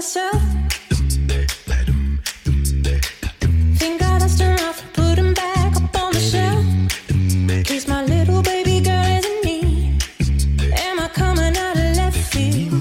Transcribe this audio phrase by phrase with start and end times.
[0.00, 0.40] myself.
[3.78, 6.64] Think I dust her off, put 'em back up on the shelf.
[7.68, 9.98] Cause my little baby girl isn't me.
[10.72, 12.72] Am I coming out of left field?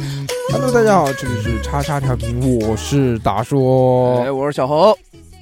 [0.50, 4.32] Hello，大家好，这里是叉叉调频，我是达叔哎，。
[4.32, 4.97] 我是小侯，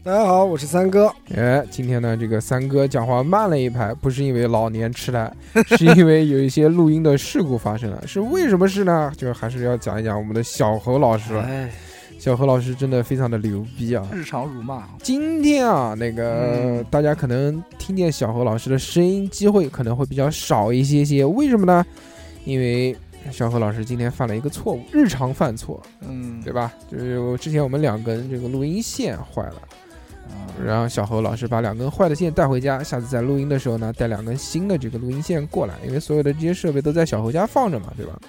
[0.08, 1.14] 大家好，我是三哥。
[1.36, 5.30] 哎，今天呢，这个三哥讲话慢了一拍，不是因为老年痴呆，
[5.78, 8.02] 是因为有一些录音的事故发生了。
[8.08, 9.12] 是为什么事呢？
[9.18, 11.42] 就是还是要讲一讲我们的小何老师了。
[11.44, 11.70] 哎，
[12.18, 14.08] 小何老师真的非常的牛逼啊！
[14.14, 21.86] 日常辱骂，今天啊，那个、嗯大家可能听见小何老师的声音机会可能会比较少一些些，为什么呢？
[22.46, 22.96] 因为
[23.30, 26.72] 小何老师今天犯了一个错误，日常犯错，嗯，对吧？
[26.90, 29.68] 就是之前我们两根这个录音线坏了，啊
[30.66, 38.20] 然后小何老师把两根坏的线带回家，下次在录音的时候呢，带两根新的这个录音线过来，因为所有的这些设备都在小何家放着嘛，对吧？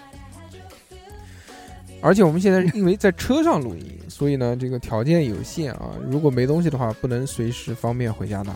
[2.00, 5.90] 而且我们现在是因为在车上录音，所以呢，这个条件有限啊。
[6.08, 8.54] 如果没东西的话，不能随时方便回家拿。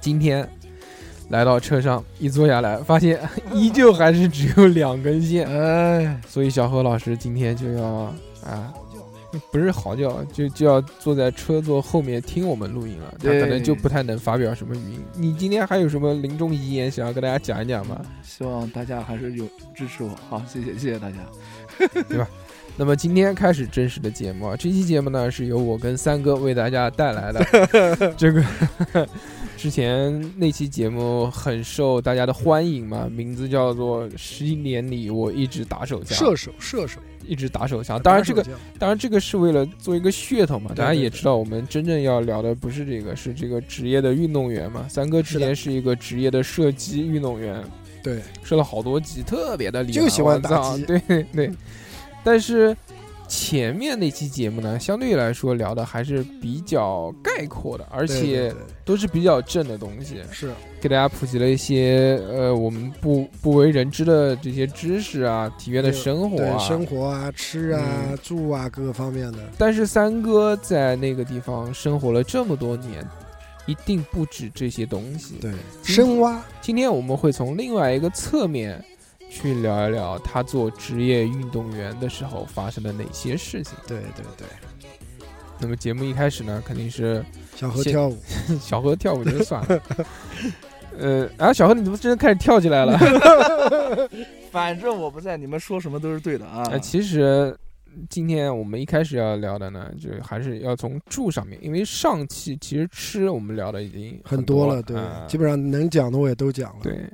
[0.00, 0.48] 今天
[1.28, 3.20] 来到车上，一坐下来，发现
[3.54, 7.84] 依旧还是只有两根线，哎，所以小何老师今天就要
[8.44, 8.74] 啊，
[9.50, 13.14] 不是嚎叫，就就要坐在车座后面听我们录音了。
[13.18, 15.00] 他可能就不太能发表什么语音。
[15.16, 18.00] 你今天还有什么临终遗言想要跟大家讲一讲吗？
[18.22, 21.16] 希望大家还是有支持我，好，谢谢，谢谢大家。
[22.08, 22.28] 对吧
[22.74, 28.12] 那么今天开始真实的节目啊，这期节目呢是由我跟三哥为大家带来的。
[28.16, 28.42] 这个
[29.58, 36.98] 之前那期节目很受大家的欢迎嘛，名字叫做《十一年里我一直打手枪》，射手，射手。
[37.32, 37.98] 一直打手枪。
[38.02, 38.44] 当然这个
[38.78, 40.70] 当然，这个是为了做一个噱头嘛。
[40.74, 44.86] 大家也知道，我们真正要聊的不是这个，是这个职业的运动员嘛。
[44.86, 47.64] 三哥之前是一个职业的射击运动员，
[48.02, 50.00] 对，射了好多级，特别的厉害。
[50.00, 51.00] 就喜欢打击对
[51.32, 51.50] 对。
[52.22, 52.76] 但是
[53.26, 58.54] 前面那期节目呢，相对来说聊的还是比较概括的，而且
[58.84, 69.38] 都是比较正的东西，是给大家普及了一些呃我们不不为人知的这些知识啊，体院的生活啊，对生活啊、吃啊、嗯住啊各个方面的。
[69.56, 73.08] 但是三哥在那个地方生活了这么多年，
[73.66, 75.36] 一定不止这些东西。
[75.40, 75.52] 对，
[75.84, 76.42] 深挖。
[76.60, 78.84] 今天我们会从另外一个侧面
[79.30, 83.74] 去聊一聊他做职业运动员的时候发生的哪些事情。
[83.86, 84.48] 对对对，
[85.60, 88.18] 那么节目一开始呢，肯定是小何跳舞，
[88.60, 89.80] 小何跳舞就算了。
[90.98, 92.98] 呃，啊小何，你怎么真的开始跳起来了？
[94.50, 96.78] 反正我不在，你们说什么都是对的啊呃，。
[96.78, 97.56] 其实
[98.08, 106.80] 今天我们一开始要聊的呢，就还是要从住上面，因为上期其实吃我们聊的已经很多多了，对啊，基本上能讲的我也都讲了。
[106.82, 107.08] 对，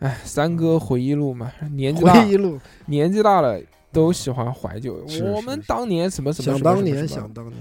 [0.00, 3.58] 哎，三哥回忆录嘛，年纪大回忆录，年纪大了
[3.92, 5.02] 都喜欢怀旧。
[5.22, 7.56] 我们当年什么什么想什么当年，什么想当年。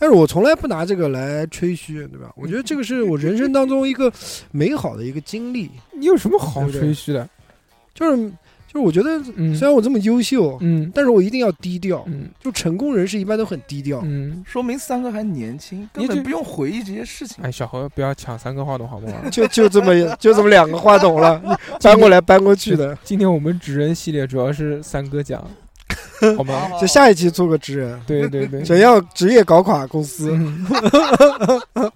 [0.00, 2.32] 但是我从来不拿这个来吹嘘，对吧？
[2.34, 4.10] 我觉得这个是我人生当中一个
[4.50, 7.28] 美好的一个经历，你有什么好吹嘘的？
[7.92, 8.30] 就是
[8.66, 12.02] 就是我觉得嗯虽然我这么优秀，嗯但是我一定要低调。
[12.06, 17.44] 嗯就成功人士一般都很低调，嗯，说明三哥还年轻，根本不用回忆这些事情。
[17.44, 19.12] 哎，小何不要抢三哥话筒好不好？
[19.28, 21.42] 就就这么就这么两个话筒了，
[21.82, 22.96] 搬过来搬过去的。
[23.04, 25.44] 今天我们纸人系列主要是三哥讲，
[26.36, 26.68] 好吗？
[26.80, 30.30] 就下一期做个职人，对对对，想要职业搞垮公司？
[30.32, 30.66] 嗯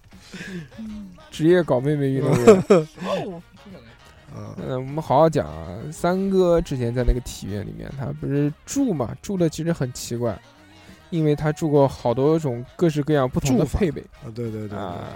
[1.30, 2.64] 职业搞妹妹运动员。
[4.36, 5.66] 嗯，我们好好讲啊。
[5.92, 10.36] 三哥之前在那个体院里面，他不是住嘛，住的其实很奇怪，
[11.10, 15.08] 因为他住过好多种各式各样不同的配备啊对对对对啊。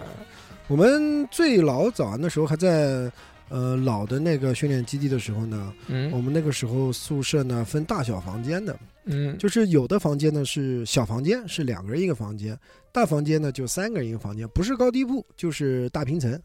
[0.67, 3.11] 我们最老早那时候还在
[3.49, 12.55] 呃老的那个训练基地的时候呢，我嗯们那个时候宿舍呢分大小房间的，嗯，就是有的房间呢是小房间，是两个人一个房间；
[12.93, 16.41] 大房间呢就三个人一个房间，不是高低铺就是大平层，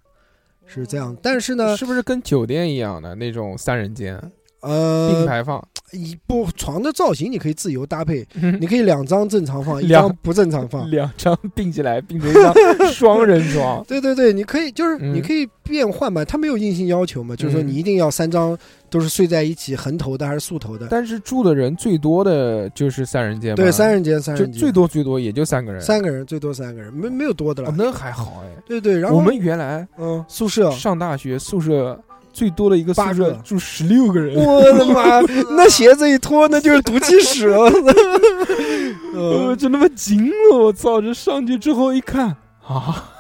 [0.65, 1.15] 是这样。
[1.21, 4.19] 但是呢，是不是跟酒店一样的那种三人间
[4.63, 5.61] 并呃，排放？
[5.91, 8.25] 一不床的造型你可以自由搭配，
[8.59, 10.89] 你可以两张正常放， 一张不正常放。
[10.89, 13.83] 两张并起来，并成一张双人床。
[13.87, 18.57] 对对对，你可以就是嗯你可以变换嘛，它没有硬性要求嘛，就是说嗯你一定要三张
[18.89, 20.87] 都是睡在一起，横头的还是竖头的？
[20.89, 27.69] 但是住的人最多的就是三人间嘛，对，三人间，三就人间，最多最多也就三个人，三个人，最多三个人，没没有多的了。
[27.69, 28.63] 哦那还好哎。
[28.65, 31.99] 对对，然后我们原来嗯宿舍，上大学宿舍
[32.33, 35.21] 最多的一个宿八个舍住十六个人，我的妈，
[35.55, 37.59] 那鞋子一脱那就是毒气室了。
[39.15, 40.99] 我嗯就那么惊了，我操！
[40.99, 42.35] 这上去之后一看
[42.65, 43.11] 啊，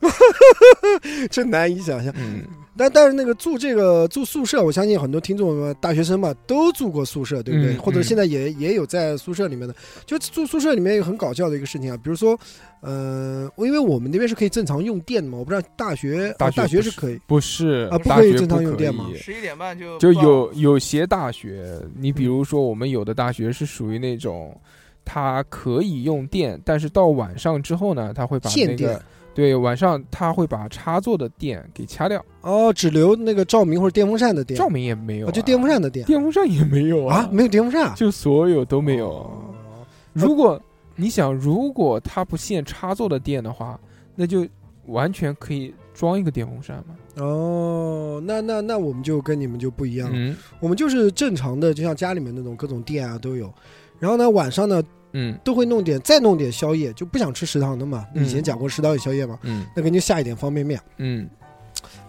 [1.30, 2.12] 真难以想象。
[2.16, 2.42] 嗯，
[2.76, 7.74] 但但是那个住这个住宿舍，我相信很多听众大学生嘛都住过宿舍，对不对？
[7.74, 9.74] 嗯或者现在也也有在宿舍里面的，
[10.04, 12.38] 就住宿舍里面有很搞笑的一个事情啊，比如说，
[12.80, 24.58] 呃，因为我们那边是可以正常用电的嘛，我不知道大学大啊大学是是可以，不是啊不可以正常用电吗十一点半就就有有些大学，你比如说我们有的大学是属于那种，
[25.04, 29.02] 它可以用电，但是到晚上之后呢，它会把限电那个
[29.36, 39.10] 对晚上他会把插座的电给掐掉，哦，只留那个照明或者电风扇的电，照明也没有、啊，就电风，扇的电电风扇也没有啊，没有电风扇啊，就所有都没有。
[39.10, 39.30] 哦
[40.14, 40.58] 如果
[40.94, 43.78] 你想，如果它不限插座的电的话，
[44.14, 44.46] 那就
[44.86, 47.22] 完全可以装一个电风扇嘛。
[47.22, 53.52] 哦，那那那我们就跟你们就不一样了，嗯我们就是正常的，就像家里面那种各种电啊都有。
[53.98, 54.82] 然后呢，晚上呢
[55.18, 58.04] 嗯都会弄点，再弄点宵夜，就不想吃食堂的嘛。
[58.14, 60.78] 嗯以前讲过食堂有宵夜嘛，嗯那肯定下一点方便面。
[60.98, 61.26] 嗯，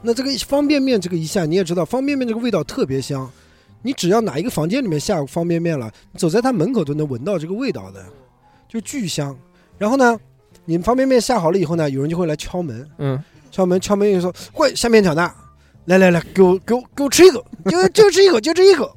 [0.01, 3.29] 那这个方便面这个一下你也知道，方便面这个味道特别香，
[3.81, 8.03] 你只要哪一个房间里面下方便面了，你走在他门口都能闻到这个味道的，
[8.67, 9.33] 就巨香。
[9.77, 10.19] 然后呢，
[10.65, 15.31] 你们方便面下好了以后呢，有人就会来敲门，嗯，敲门敲门就说：“喂，下面条的？
[15.85, 18.91] 来来来，给我给我给我吃一口，就就吃一口，就吃一口。”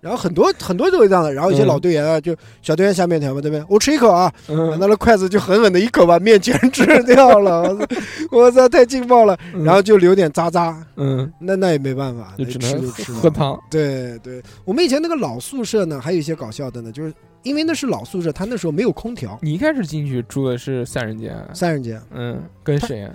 [0.00, 3.64] 然后很多很多都是这样的，然后一些嗯老队员啊，就小队员下面条嘛，对不对？
[3.68, 7.76] 我吃一口啊，嗯拿了筷子就狠狠的一口把面全吃掉了，
[8.30, 9.36] 我操，太劲爆了！
[9.64, 13.58] 然后就留点渣渣，嗯，那那也没办法，那就只能吃就吃喝汤。
[13.70, 17.12] 对对，我们以前那个老宿舍呢，还有一些搞笑的呢，就是
[17.42, 23.12] 因为那是老宿舍，他那时候没有空调，你一开始进去住的是三人间，三人间，嗯，跟谁啊？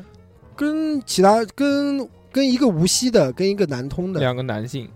[0.55, 4.87] 跟其他跟跟一个无锡的，跟一个南通的，两个男性，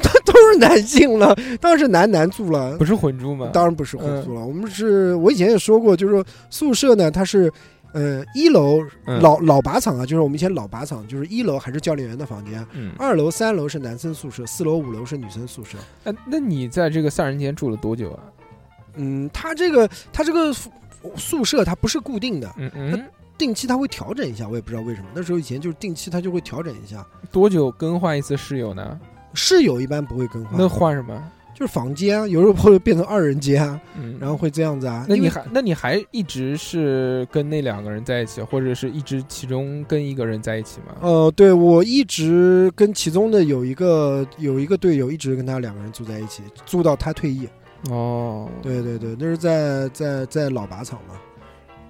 [0.00, 3.50] 都都都是男性了，当然是男男住了不，是混住吗？
[3.52, 4.44] 当然不是混住了。
[4.44, 7.52] 我们是我以前也说过，就是说宿舍呢，它是。
[7.96, 15.78] 呃，一楼嗯老老靶场啊，就是我们以前老靶场，就是一楼还是教练员的房间，嗯，二楼、三楼是男生宿舍，四楼、五楼是女生宿舍。
[16.02, 18.18] 那那你在这个三人间住了多久啊？
[18.96, 20.72] 嗯，他这个他这个宿
[21.14, 23.04] 宿舍它不是固定的，嗯嗯，
[23.38, 25.06] 定期他会调整一下，我也不知道为什么。
[25.14, 28.98] 那时候以前就是定期他就会调整一下，多久更换一次室友呢？
[29.34, 31.30] 室友一般不会更换，那换什么？
[31.54, 33.80] 就是房间，有时候会变成二人间，
[34.18, 35.06] 然后会这样子啊。
[35.08, 40.96] 那你还那你还一直是跟那两个人在一起，或者是一直其中跟一个人在一起吗？
[41.00, 47.48] 呃，对我一直跟其中的有一个有一个队友一直跟他两个人住在一起，住到他退役。
[47.88, 51.14] 哦，对对对，那是在在在老靶场嘛。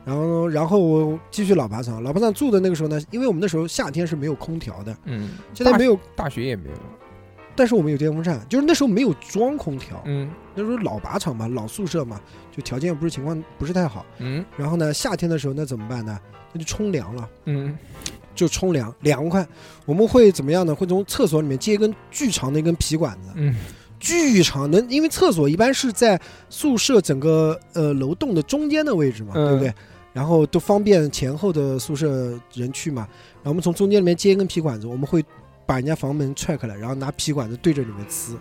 [0.04, 6.76] 然后然后我继续老靶场，老靶场住的那个时候呢，因为我们那时候夏天是没有空调的，嗯，现在没有，大学也没有，
[7.56, 12.20] 但是我们有电风扇，就是那时候没有装空调，嗯那时候老靶场嘛，老宿舍嘛，
[12.50, 14.04] 就条件不是情况不是太好。
[14.18, 16.18] 嗯然后呢，夏天的时候那怎么办呢？
[16.52, 17.76] 那就冲凉了，嗯
[18.34, 19.46] 就冲凉凉快。
[19.86, 20.74] 我们会怎么样呢？
[20.74, 23.54] 会从厕所里面接一根巨长的一根皮管子，嗯
[24.00, 29.74] 巨长能，因为厕所一般是在宿舍整个呃楼栋的中间的位置嘛，嗯对不对？
[30.12, 33.08] 然后都方便前后的宿舍人去嘛。
[33.36, 35.24] 然后我们从中间里面接一根皮管子，我们会
[35.66, 38.36] 把人家房门踹开了，然后拿皮管子对着里面呲，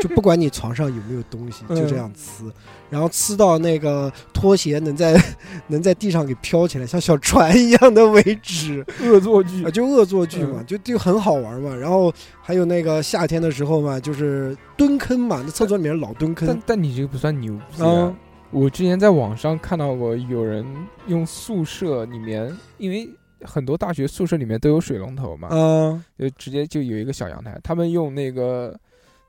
[0.00, 2.50] 就不管你床上有没有东西，嗯就这样呲，
[2.90, 5.20] 然后呲到那个拖鞋能在
[5.68, 8.84] 能在地上给飘起来，像小船一样的为止。
[9.02, 11.74] 恶作剧啊，，就恶作剧嘛，嗯就就很好玩嘛。
[11.74, 18.14] 然后还有那个夏天的时候嘛，就是蹲坑嘛，那厕所里面老蹲坑但但你这个不算牛逼啊啊。
[18.50, 20.62] 我之前在网上看到过有人
[21.06, 23.08] 用宿舍里面，因为
[23.44, 28.78] 很多大学宿舍里面都有水龙头嘛，嗯，就直接就有一个小阳台，他们用那个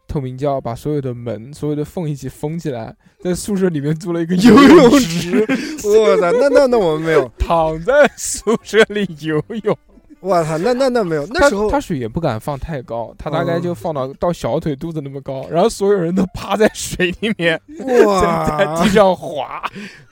[0.07, 5.39] 透明胶把所有的门、所有的缝一起封起来，在宿舍里面做了一个游泳泳池，
[5.87, 9.77] 我操，那那那我们没有，躺在宿舍里游泳。
[10.23, 17.59] 我操，那那那没有，那时候他水也不敢放太高，他大概嗯就放到到小腿肚子那么高，然后所有人都趴在水里面，
[18.07, 19.61] 哇在哇地上滑。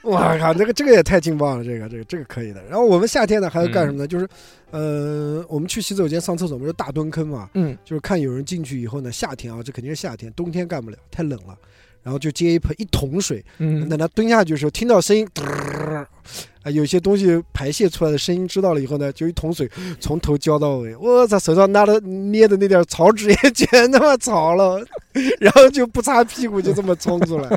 [0.02, 2.62] 哇靠，这个这个也太劲爆了，这个这个这个可以的。
[2.64, 4.06] 然后我们夏天呢还要干什么呢？
[4.06, 4.28] 就是
[4.70, 11.56] 呃，我们去洗手间上厕所，不是大蹲坑嘛，嗯就是看有人进去以后呢，夏天啊，这肯定是夏天，冬天干不了，太冷了。
[12.02, 15.24] 然后就接一盆一桶水，嗯等他蹲下去的时候，听到声音，
[16.62, 19.68] 啊，有些东西排泄出来的声音知道了以后呢，就一桶水
[20.00, 20.94] 从头浇到尾。
[20.96, 24.84] 我操，手上拿的捏的那点草纸也全他妈草了，
[25.40, 27.50] 然后就不擦屁股就这么冲出来，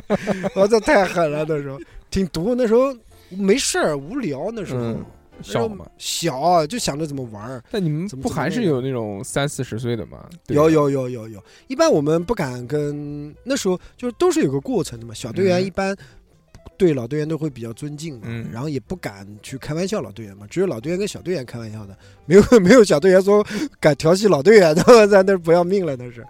[0.54, 1.78] 我操，太狠了那时候，
[2.10, 2.54] 挺毒。
[2.54, 2.94] 那时候
[3.28, 4.80] 没事儿，无聊那时候。
[4.80, 5.04] 嗯
[5.42, 5.84] 小嘛。
[5.98, 10.26] 小啊就想着怎么玩儿，但你们不还是有那种三四十岁的吗？
[10.46, 15.12] 有有有有有，一般我们不敢跟那时候就是都是有个过程的嘛。
[15.12, 15.94] 小队员嗯一般
[16.78, 23.44] 对老队员都会比较尊敬嘛，嗯然后也不敢去开玩笑老队员嘛，只有老队员跟小队员开玩笑的，没有 没有小队员说
[23.80, 26.24] 敢调戏老队员的， 在那不要命了，那是，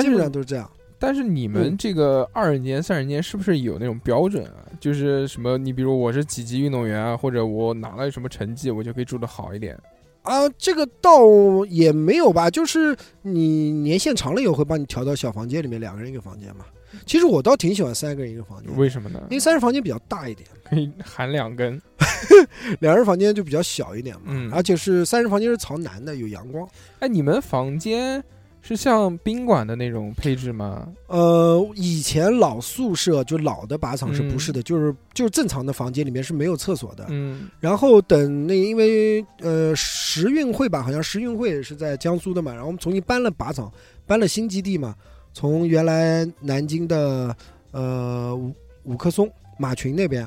[0.00, 0.70] 基本上都是这样。
[0.98, 4.64] 但是你们嗯这个二十年、三十年是不是有那种标准啊？
[4.80, 9.78] 就是什么，你比如我是几级运动员啊，或者我拿了什么成绩，我就可以住的好一点。
[10.22, 11.20] 啊，这个倒
[11.68, 16.64] 也没有吧，就是你年限长了以后会帮你调到小房间里面，两个人一个房间嘛。
[17.06, 19.36] 其实我倒挺喜欢三个人一个房间，为什么呢因？
[19.36, 21.80] 为三人房间比较大一点，可以含两根。
[22.80, 26.66] 两人房间就比较小一点嘛，嗯而且是三人房间是朝南的，有阳光。
[27.00, 28.22] 哎，你们房间
[28.62, 30.88] 是像宾馆的那种配置吗？
[31.08, 37.06] 呃，以前老宿舍就老的靶场是不嗯是的，就是就是正常的房间里面是没有厕所的。
[37.10, 43.70] 嗯然后等那因为呃时运会吧，好像时运会是在江苏的嘛，然后我们重新搬了靶场，
[44.06, 44.94] 搬了新基地嘛，
[45.34, 47.36] 从原来南京的
[47.72, 50.22] 呃五五棵松马群那边，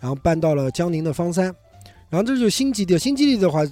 [0.00, 1.54] 然后搬到了江宁的方山，
[2.08, 2.96] 然后这就是新基地。
[2.96, 3.62] 新基地的话，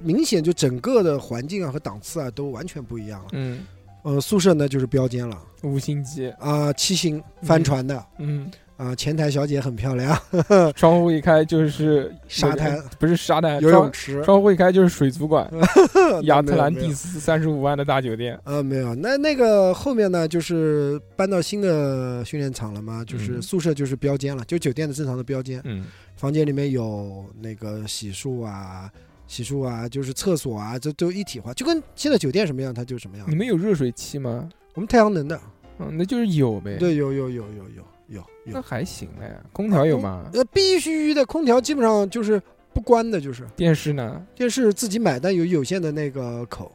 [0.00, 3.28] 明显就整个的环境啊和档次啊都完全不一样了。
[3.32, 3.60] 嗯，
[4.02, 6.28] 呃，宿舍呢就是标间了五星级。
[6.40, 8.50] 啊、七星帆船的嗯，
[8.82, 10.18] 啊、前台小姐很漂亮，
[10.74, 15.48] 窗户一开就是沙滩，不是沙滩，游泳池，窗户一开就是水族馆，
[16.24, 18.36] 亚特兰蒂斯三十五万的大酒店。
[18.42, 25.84] 呃，没有，那那个后面呢，就是搬到新的训练场了嘛，就是嗯宿舍就是标间了，就酒店的正常的标间，嗯，
[26.16, 28.90] 房间里面有那个洗漱啊、
[29.28, 33.36] 洗漱啊，就是厕所啊，这都一体化，就跟现在酒店什么样，它就什么样你。
[33.36, 34.48] 们有热水器吗？
[34.74, 35.38] 我们太阳能的，
[35.78, 37.82] 嗯，那就是有呗。，对，有有有有有
[38.12, 39.40] 有有，那还行哎。
[39.52, 40.30] 空调有吗？
[40.32, 42.40] 呃，必须的，空调基本上就是
[42.72, 44.24] 不关的，就是电视呢？
[44.34, 46.70] 电视自己买，但有有线的那个口，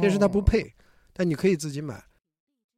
[0.00, 0.42] 电视它不哦。
[0.42, 0.72] 配，
[1.12, 2.02] 但你可以自己买。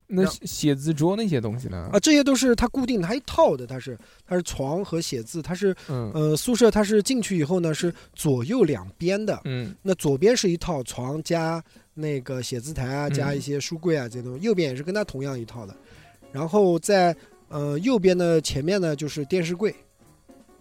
[0.06, 1.98] 那写字桌那些东西呢啊，？
[1.98, 11.62] 这些都是它固定的，它一套的，它是它是床和写字，它是嗯呃宿舍它是进去以后呢是左右两边的，嗯那左边是一套床加
[11.94, 15.74] 那个写字台啊，加嗯一些书柜啊这些东西，右边也是跟它同样一套的，
[16.30, 17.16] 然后在
[17.48, 19.74] 呃右边的前面呢就是电视柜，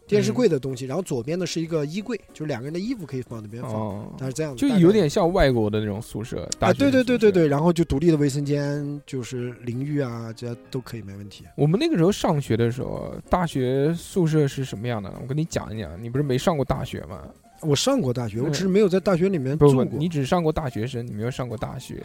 [0.08, 6.48] 电视嗯柜的东西，然后左边呢是一个衣柜，就是两个人的衣服可以放那边放，哦，它是这样的，就大概有点像外国的那种宿舍。
[6.60, 7.48] 大啊，学对对对对对，。
[7.48, 11.46] 然后就独立的卫生间，就是淋浴啊，这都可以没问题。
[11.56, 15.12] 我们那个时候上学的时候，大学宿舍是什么样的？
[15.22, 16.02] 我跟你讲一讲。
[16.02, 17.22] 你不是没上过大学吗？
[17.62, 19.86] 我上过大学，我嗯只是没有在大学里面不不，住过。
[19.98, 22.04] 你只上过大学生，你没有上过大学。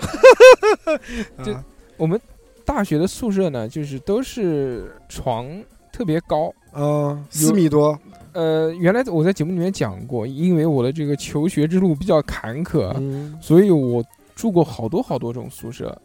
[1.44, 1.64] 就啊
[1.96, 2.20] 我们
[2.68, 5.48] 大学的宿舍呢，就是都是床
[5.90, 6.52] 特别高。
[6.74, 7.98] 嗯，四米多，
[8.34, 14.04] 呃，原来我在节目里面讲过，因为我的这个求学之路比较坎坷，嗯，所以我
[14.36, 15.98] 住过好多好多种宿舍。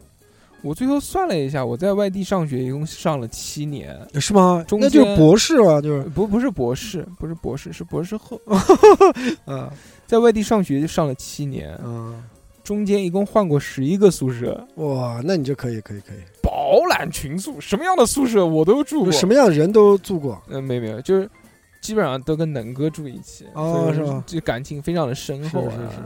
[0.61, 4.63] 我最后算了一下，我在外地上学一共上了七年，是吗？
[4.65, 6.03] 中那就是博士啊，就是。
[6.03, 8.39] 不不是博士，不是博士，是博士后。
[9.43, 9.69] 啊。
[10.07, 12.23] 在外地上学就上了七年，嗯，
[12.63, 16.19] 中间一共换过十一个宿舍，哇，那你就可以可以可以，
[16.63, 19.11] 饱览群宿，什么样的宿舍我都住过。
[19.11, 20.41] 什么样的人都住过。
[20.47, 21.29] 嗯，没有没有，就是
[21.81, 25.71] 基本上都跟能哥住一起，哦所以是吧这感情非常的深厚、啊。
[25.71, 26.01] 是是，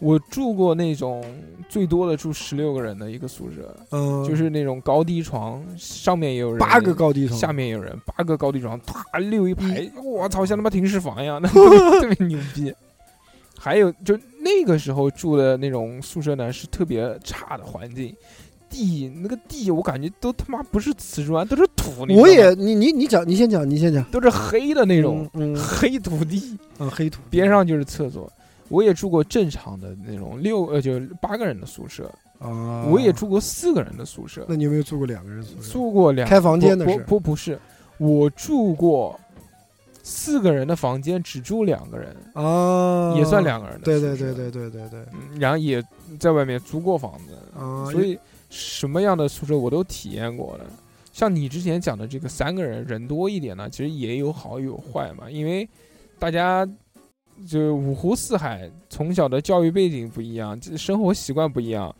[0.00, 1.24] 我住过那种
[1.68, 11.48] 最多的住十六个人的一个宿舍，嗯，就是那种高低床，上面也有人，八个高低床，下面也有人，八个高低床，啪溜一排，我操，像他妈停尸房一样，那
[12.00, 12.74] 特别牛逼。
[13.62, 18.16] 还有就那个时候住的那种宿舍呢，是特别差的环境，
[18.70, 24.02] 地那个地我感觉都他妈不是瓷砖，都是土，我也你你你讲，你先讲，你先讲。
[24.04, 25.56] 都是黑的那种、嗯嗯。
[25.56, 28.32] 黑土地，嗯黑土边上就是厕所。
[28.68, 32.08] 我也住过正常的那种六呃就八个人的宿舍，
[32.38, 35.72] 啊，我也住过四个人的宿舍，那你有没有住过两个人宿舍？
[35.72, 37.58] 住过两开房间的不是不不不是，
[37.98, 39.18] 我住过
[40.04, 43.84] 四个人的房间，只住两个人，啊，也算两个人的。
[43.84, 45.00] 对对对，对对对对。
[45.12, 45.82] 嗯，然后也
[46.20, 48.16] 在外面租过房子，啊，所以
[48.50, 50.66] 什么样的宿舍我都体验过了。
[51.12, 55.68] 像你之前讲的这个三个人人多一点呢，其实也有好有坏嘛，因为
[56.18, 56.68] 大家
[57.48, 61.94] 就五湖四海，从小的教育背景不一样，这生活习惯不一样，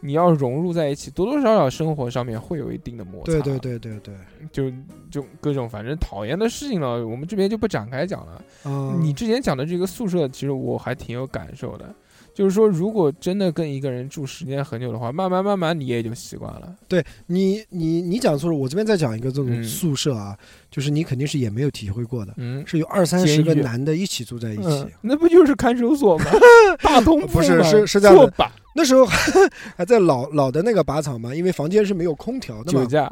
[0.00, 3.26] 你要融入在一起，多多少少生活上面会有一定的摩擦。
[3.26, 4.14] 对对对对对，
[4.50, 4.70] 就
[5.10, 8.42] 就各种反正讨厌的事情了，我们这边就不展开讲了。
[8.64, 11.94] 啊，你之前讲的这个宿舍，其实我还挺有感受的。
[12.36, 16.76] 就是说，如果真的跟一个人住时间很久的话，慢慢慢慢你也就习惯了。
[16.86, 19.64] 对你你你讲错了，我这边再讲一个这种嗯。
[19.64, 20.36] 宿舍啊，
[20.70, 22.62] 就是你肯定是也没有体会过的，嗯。
[22.66, 24.62] 是有二三十个男的一起住在一起。
[24.64, 26.26] 嗯。，那不就是看守所吗？
[26.82, 28.52] 大通铺不是是是这样的。
[28.74, 33.04] 那时候还在老老的那个靶场嘛，因为房间是没有空调的嘛，酒驾，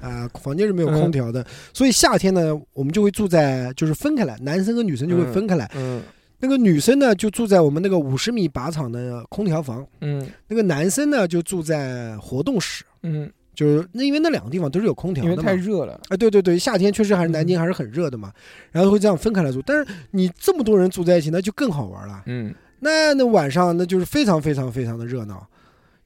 [0.00, 1.44] 啊、房间是没有空调的，
[1.74, 5.70] 所以夏天呢，我们就会住在就是分开来，男生和女生就会分开来。
[5.74, 6.00] 嗯
[6.40, 15.42] 那个女生呢，就住在我们那个五十米靶场的空调房，嗯那个男生呢就住在活动室，嗯，就是那因为那两个地方都是有空调因为的。
[15.42, 16.00] 太热了。
[16.08, 18.32] 啊，对对对，夏天确实还是南京还是很热的嘛，
[18.72, 19.62] 然后会这样分开来住。
[19.66, 22.22] 但是你这么多人住在一起，那就更好玩了。
[22.26, 25.46] 嗯那那晚上那就是非常非常非常的热闹，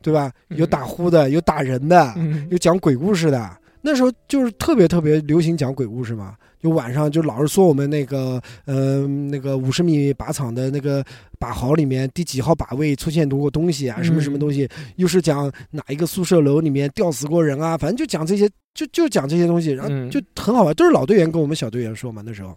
[0.03, 0.33] 对吧？
[0.49, 3.57] 有嗯打呼的，有打人的，嗯有讲鬼故事的。
[3.87, 11.05] 那时候就是特别特别流行讲鬼故事嘛，就晚上就老是说我们那个呃那个五十米靶场的那个
[11.39, 14.41] 靶壕里面第几号靶位出现过东西啊，什么什么嗯。
[14.41, 14.67] 东西，
[14.97, 20.09] 又是讲哪一个宿舍楼里面吊死过人啊，反正就讲这些，就就讲这些东西，然后嗯。
[20.09, 22.57] 就很好玩，都是老队员跟我们小队员说嘛，那时候。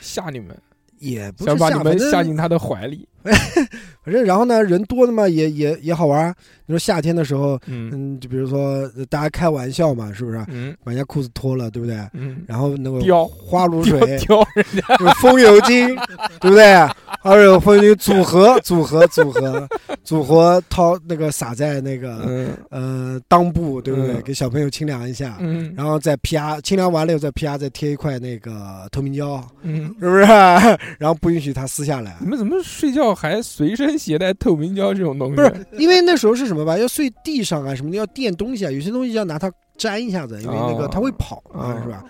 [0.00, 0.56] 吓你们，
[0.98, 3.06] 也不是想把你们吓进他的怀里。
[4.04, 6.34] 反正然后呢，人多的嘛，也也也好玩儿。
[6.66, 10.42] 你说夏天的时候，嗯嗯，就比如说呃大家开玩笑嘛，是不是？
[10.48, 11.96] 嗯把人家裤子脱了，对不对？
[12.12, 14.96] 嗯，然后那个叼花露水、叼人家。
[15.00, 15.94] 有风油精，
[16.40, 16.64] 对不对？
[17.22, 19.66] 还有风油精组合、组合、组合、
[20.04, 24.14] 组合，掏那个撒在那个嗯呃裆部，对不对？
[24.16, 30.22] 嗯给小朋友清凉一下，嗯然后再啪清凉完了以后再啪再贴一块那个透明胶，嗯，是不是？
[30.98, 32.26] 然后不允许他撕下来你。
[32.28, 35.36] 们怎么睡觉还随身携带透明胶这种东西？
[35.36, 36.76] 不是，因为那时候是什么吧？
[36.76, 42.04] 要睡地上啊，什么的要垫东西啊，有些东西要拿它粘一下子，因为那个哦它会跑啊，哦是吧？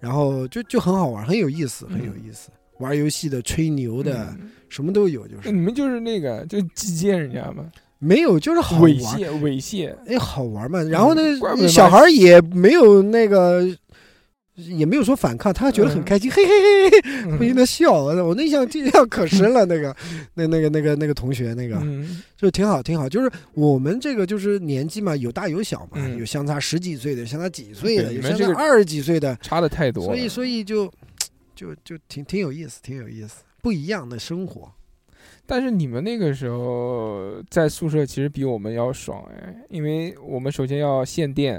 [0.00, 2.50] 然后就就很好玩，很有意思，嗯很有意思。
[2.78, 7.64] 玩游戏的、吹牛的，嗯什么都有，就是你们就是那个，就击奸人家嘛，
[8.00, 9.94] 没有，就是好玩猥，亵猥亵。
[10.06, 10.82] 哎，好玩嘛。
[10.82, 13.64] 然后呢嗯怪不，得小孩也没有那个，
[14.54, 17.92] 也没有说反抗，他觉得很嗯开心，嘿嘿嘿嘿，嗯不停的笑。
[18.04, 19.96] 我 那印象印象可深了，那个
[20.34, 23.08] 那那个那个那个同学，那个嗯就挺好，挺好。
[23.08, 30.04] 就是我们这个就是年纪嘛，有大有小嘛，嗯有相差十几岁的，相差几岁的，有相差二十几岁的，差的太多。
[30.04, 30.84] 所以所以就
[31.54, 34.70] 就就挺挺有意思，挺有意思，不一样的生活。
[35.46, 41.58] 但是你们那个时候在宿舍其实比我们要爽哎，因为我们首先要限电，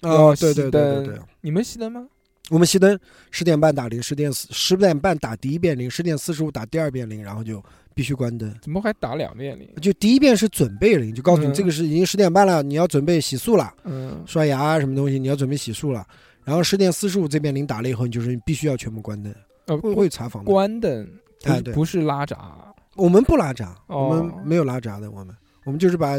[0.00, 1.22] 啊，要对对对熄灯对对。
[1.40, 2.06] 你们熄灯吗？
[2.50, 2.98] 我们熄灯，
[3.30, 7.62] 十点半打铃，十点四十点半打第一遍铃，十点四十五打第二遍铃，然后就
[7.94, 8.54] 必须关灯。
[8.62, 9.68] 怎么还打两遍铃？
[9.82, 16.06] 就第一遍是准备铃，就告诉你嗯这个是已经十点半了，你要准备洗漱了，嗯，刷牙啊什么东西，你要准备洗漱了。
[16.44, 19.34] 然后十点四十五这边铃打了以后，你就是必须要全部关灯，
[19.66, 20.50] 呃，会会查房的。
[20.50, 21.06] 关灯，
[21.42, 22.54] 不哎对不是拉闸。
[22.96, 26.18] 我们不拉闸，哦我们没有拉闸的，我们我们就是把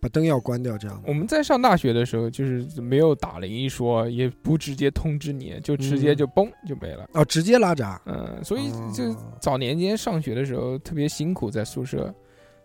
[0.00, 1.02] 把灯要关掉这样。
[1.06, 7.08] 我们在上大学的时候，就是没有打铃一说，也不直接通知你，就直接嗯就嘣就没了。
[7.14, 8.00] 哦，直接拉闸。
[8.06, 12.14] 嗯，所以就哦早年间上学的时候特别辛苦，在宿舍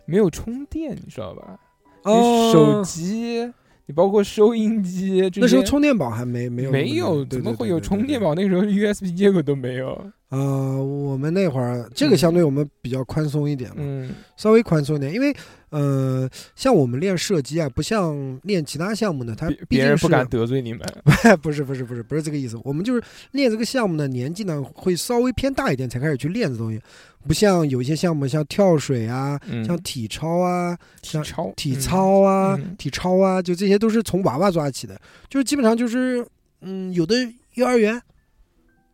[0.06, 1.58] 没有充电，你知道吧？
[2.04, 3.50] 哦手机，
[3.86, 8.20] 你包括收音机，那时候充电宝还没没有没有，怎么会有充电？
[8.20, 8.34] 宝？
[8.34, 9.98] 那个时候 USB 接口都没有。
[10.30, 15.32] 呃，我们那会儿这个相对我们比较宽松一点嘛，嗯稍微宽松一点，因为
[15.74, 20.80] 呃，像我们练射击啊，不像练其他项目呢，他别毕竟不敢得罪你们。
[21.42, 26.80] 不是不是不是不是这个意思，我们就是练这个项目呢，年纪呢会稍微偏大一点才开始去练这东西，
[27.26, 36.24] 不像有一些项目像跳水啊，嗯，像体操啊，像体操，体嗯操啊、嗯体操啊，就这些都是从娃娃抓起的，就是基本上就是
[36.60, 37.16] 嗯，有的
[37.54, 38.00] 幼儿园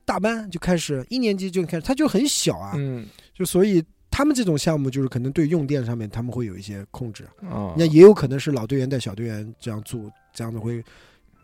[0.07, 3.07] 大班就开始，一年级就开始，他就很小啊，嗯。
[3.33, 3.83] 就所以
[4.21, 10.85] 他们这种项目就是可能对用电上面他们会有一些控制，啊，那也有可能是老队员带小队员这样做，这样子会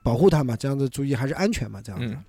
[0.03, 2.07] 保护他嘛，这样子注意还是安全嘛，这样子。
[2.15, 2.23] 嗯。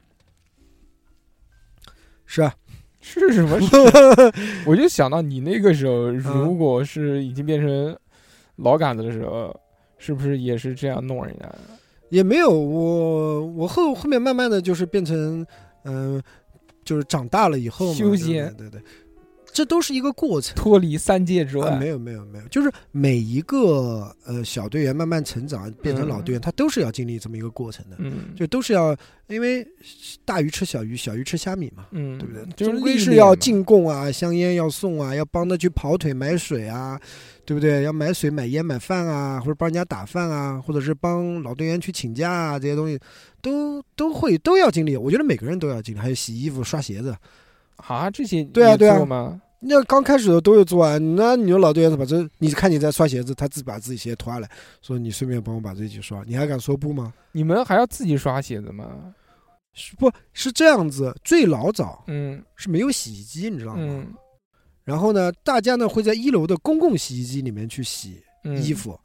[2.26, 2.56] 是啊，
[3.02, 3.60] 是什么？
[3.60, 3.68] 事？
[4.66, 7.98] 我就想到你那个时候，如果是已经变成
[8.56, 9.54] 老杆子的时候，
[9.98, 11.46] 是不是也是这样弄人家？
[11.46, 11.60] 的？
[12.10, 15.46] 也没有我我后后面慢慢的就是变成
[15.84, 16.24] 嗯、
[16.86, 18.82] 就是长大了以后嘛，对修仙对对对，
[19.58, 20.54] 这都是一个过程。
[20.56, 29.67] 脱离三界之外，啊，没有没有没有，就是每一个呃小队员慢慢成长变成老队员，他都是要经历这么一个过程的，嗯，就都是要因为
[30.24, 32.46] 大鱼吃小鱼，小鱼吃虾米嘛，嗯，对不对？
[32.56, 37.02] 就是终归是要进贡啊，香烟要送啊，要帮他去跑腿买水啊，
[37.43, 37.82] 对不对？
[37.82, 43.00] 要买水、买烟、买饭啊，或者帮人家打饭啊，或者是帮老队员去请假啊，这些东西
[43.41, 44.96] 都都会都要经历。
[44.96, 47.15] 我觉得每个人都要经历，还有洗衣服、刷鞋子。
[47.78, 49.39] 啊，这些对啊对啊？
[49.60, 54.50] 那刚开始的都有做啊，那你说老队员怎么这，你看你在刷鞋子，他自己把自己鞋脱下来，
[54.82, 57.13] 说你顺便帮我把这一起刷，你还敢说不吗？
[57.32, 59.13] 你们还要自己刷鞋子吗？
[59.74, 61.15] 是不是这样子？
[61.24, 63.82] 最老早嗯是没有洗衣机，你知道吗？
[63.82, 64.08] 嗯
[64.84, 68.98] 然后呢，大家呢会在一楼的公共洗衣机里面去洗嗯，衣服，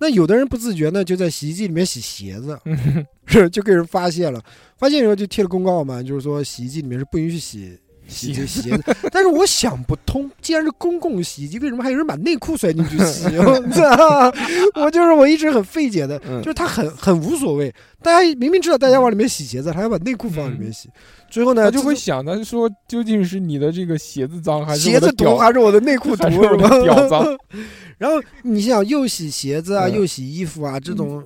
[0.00, 4.42] 那有的人不自觉呢，就在洗衣机里面洗鞋子，嗯 是就给人发现了，
[4.76, 7.78] 发现以后就贴了公告嘛，就是说洗衣机里面是不允许洗。
[8.08, 13.26] 洗这鞋鞋子，但是我想不通，既然是公共洗衣机，为什么还有人把内裤塞进去洗？
[13.38, 14.32] 我操！
[14.74, 20.88] 我就是我一直很费解的，嗯就是他很很无所谓，大家明明知道大家往里面洗鞋子，他要把内裤放里面洗，
[21.30, 26.82] 最后呢他就会想，他说究竟是你的这个鞋子脏，还是鞋子毒还是我的内裤 毒还是我的是吧？
[26.82, 27.38] 屌脏？
[27.98, 31.22] 然后你想又洗鞋子啊，嗯又洗衣服啊，这种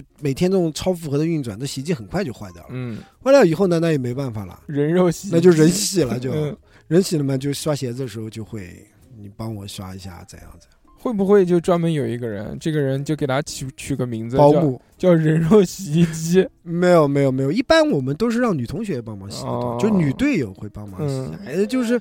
[0.00, 2.68] 就每天这种超负荷的运转，这洗衣机很快就坏掉了。
[2.70, 6.56] 嗯，坏掉以后呢，那也没办法了，人肉洗，那就人洗了，就嗯
[6.88, 10.70] 人洗了嘛，就刷鞋子的时候就会你帮我刷一下，怎样怎样。
[10.96, 16.48] 会不会就专门有一个人，这个人就给他取取个名字，叫保姆叫人肉洗衣机？
[16.62, 21.38] 没有没有没有，一般我们都是让女同学帮忙洗的，哦就女队友会帮忙洗嗯。
[21.44, 22.00] 哎，就是，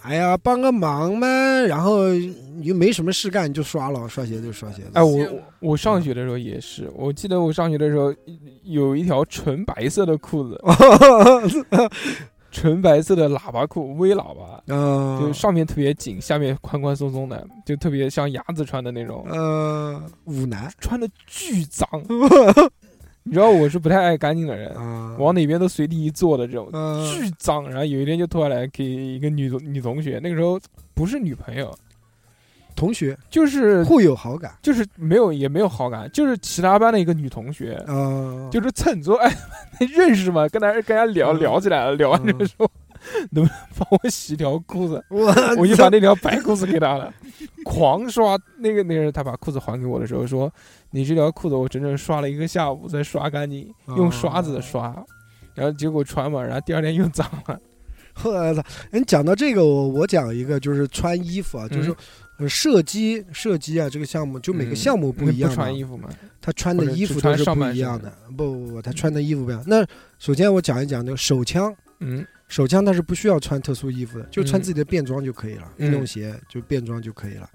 [0.00, 1.26] 哎呀，帮个忙嘛，
[1.68, 4.90] 然后你又没什么事干，你就刷了，刷鞋就刷鞋子。
[4.94, 8.12] 哎，我我我上学的时候也是，我记得我上学的时候
[8.64, 10.60] 有一条纯白色的裤子，
[12.50, 21.88] 纯白色的喇叭裤，微喇叭，嗯，就上面特别紧，下面宽宽松松的，就特别像鸭子穿的那种，呃舞男穿的巨脏。
[23.24, 27.68] 你知道我是不太爱干净的人，啊，往哪边都随地一坐的这种，嗯巨脏。
[27.68, 30.60] 然后有一天就脱下来给一个女同女同学，那个时候
[30.92, 31.72] 不是女朋友，
[32.74, 39.32] 同学就是互有好感就是没有也没有好感，就是其他班的一个女同学，啊，就是蹭桌哎
[39.94, 40.48] 认识嘛？
[40.48, 42.68] 跟他跟人家聊嗯聊起来了，聊完之后
[43.30, 45.04] 能不能帮我洗条裤子？
[45.10, 45.26] 我
[45.58, 47.12] 我就把那条白裤子给他了，
[47.64, 48.38] 狂刷。
[48.58, 50.52] 那个那个人他把裤子还给我的时候说
[50.92, 54.94] ：“你这条裤子我整整刷了一个下午才刷干净，用刷子刷。”
[55.54, 57.60] 然后结果穿嘛，然后第二天又脏了。
[58.24, 58.62] 我操！
[58.90, 61.94] 你讲到这个，我我讲一个，就是穿衣服啊，就是
[62.46, 66.10] 射击射击啊，这个项目就每个项目不一样不，穿衣服嘛？
[66.40, 68.12] 他穿的衣服都是不一样的。
[68.36, 69.62] 不不不，他穿的衣服不一样。
[69.66, 69.82] 那
[70.18, 74.62] 首先我讲一讲那个手枪，嗯手枪它是不需要穿特殊衣服的，就穿嗯。
[74.62, 75.86] 自己的便装就可以了，嗯。
[75.86, 77.48] 运动鞋就便装就可以了。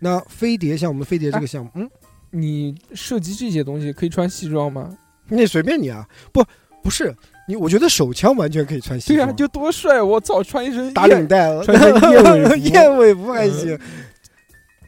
[0.00, 1.90] 那飞碟像我们飞碟这个项目，嗯，
[2.30, 4.94] 你射击这些东西可以穿西装吗？
[5.28, 6.44] 那随便你啊，不
[6.82, 7.14] 不是
[7.48, 10.02] 你，我觉得手枪完全可以穿西装，对啊、就多帅！
[10.02, 12.56] 我操，穿一身打领带，穿件燕尾服。
[12.68, 13.78] 燕尾服还行，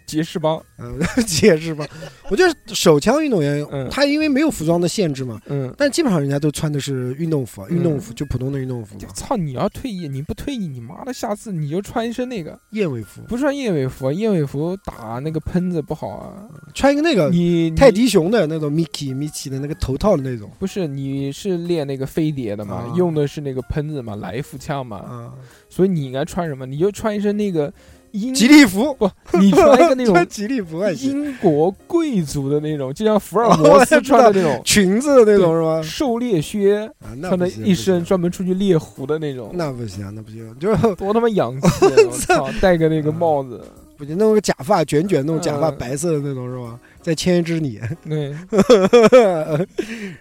[0.06, 1.86] 杰士邦，嗯，杰士邦。
[2.30, 9.36] 我觉得手枪运动员嗯，他因为没有服装的限制嘛，嗯，但基本上人家都穿的是运动服运动服就普通的运动服操！
[9.36, 16.48] 你要退役，你不退役，你妈的，下次你就穿一身那个，燕尾服，不穿燕尾服，燕尾服打那个喷子不好啊。
[16.74, 20.50] 穿一个那个你你泰迪熊的那种 Mickey Mickey 的那个头套的那种。
[20.58, 22.92] 不是你是练那个飞碟的嘛，啊。
[22.96, 25.32] 用的是那个喷子嘛，来福枪嘛，啊，
[25.68, 26.64] 所以你应该穿什么？
[26.66, 27.72] 你就穿一身那个
[28.20, 35.82] 英吉利服，不，你穿一个那种穿 吉利服英国贵族的那种，就像福尔摩斯穿的那种裙子的那种是吧？
[35.82, 41.68] 狩猎靴，啊，穿的一身，专门出去猎狐的那种，那不行，那不行，就是 多他妈洋气！
[42.12, 43.62] 操，戴个那个帽子，
[43.96, 46.78] 不行，弄个假发卷卷，弄假发嗯白色的那种是吧？
[47.02, 48.34] 再牵一只你， 对，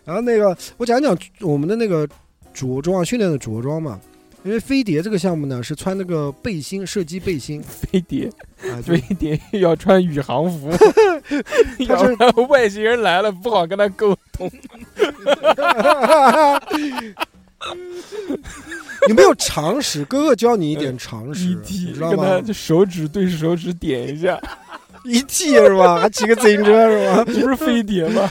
[0.03, 2.07] 然后那个我讲讲我们的那个
[2.53, 3.99] 着装啊，训练的着装嘛。
[4.45, 8.29] 因为飞碟这个项目呢，是穿那个背心，射击背心飞碟，
[8.71, 10.69] 啊，就飞碟要穿宇航服，
[11.89, 14.49] 要不然外星人来了不好跟他沟通。
[19.09, 20.05] 有没有常识？
[20.05, 22.41] 哥哥教你一点常识， 一踢你知道跟他吗？
[22.41, 24.39] 就手指对手指点一下，
[25.03, 25.99] 一 T 是吧？
[26.01, 27.23] 还骑个自行车是吧？
[27.25, 28.29] 这不是飞碟吗？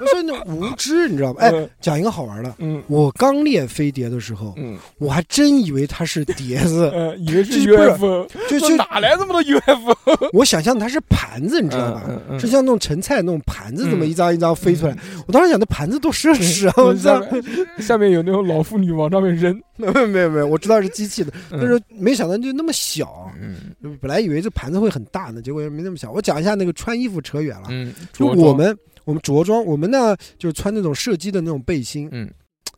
[0.00, 1.42] 我说你无知，你知道吧？
[1.42, 10.28] 哎，嗯讲一个好玩的，嗯我刚练飞碟的时候，嗯我还真以为它是碟子， 呃，以为是 UFO， 就就哪来这么多 UFO？
[10.32, 12.02] 我想象它是盘子，你知道吧？
[12.38, 14.96] 是像那种盛菜那种盘子，这么嗯一张一张飞出来。
[15.26, 16.74] 我当时想，那盘子多奢侈啊！
[16.78, 17.44] 嗯我操下，面
[17.78, 23.30] 下面有那种老妇女往上面扔，没有没有没有，我知道是机器的，嗯但是没想到就那么小。
[23.40, 23.56] 嗯
[24.00, 26.10] 本来以为这盘子会很大呢，结果也没那么小。
[26.12, 28.76] 我讲一下那个穿衣服扯远了，嗯，就我们
[29.10, 32.30] 我们着装，我们呢就是穿那种射击的那种背心，嗯。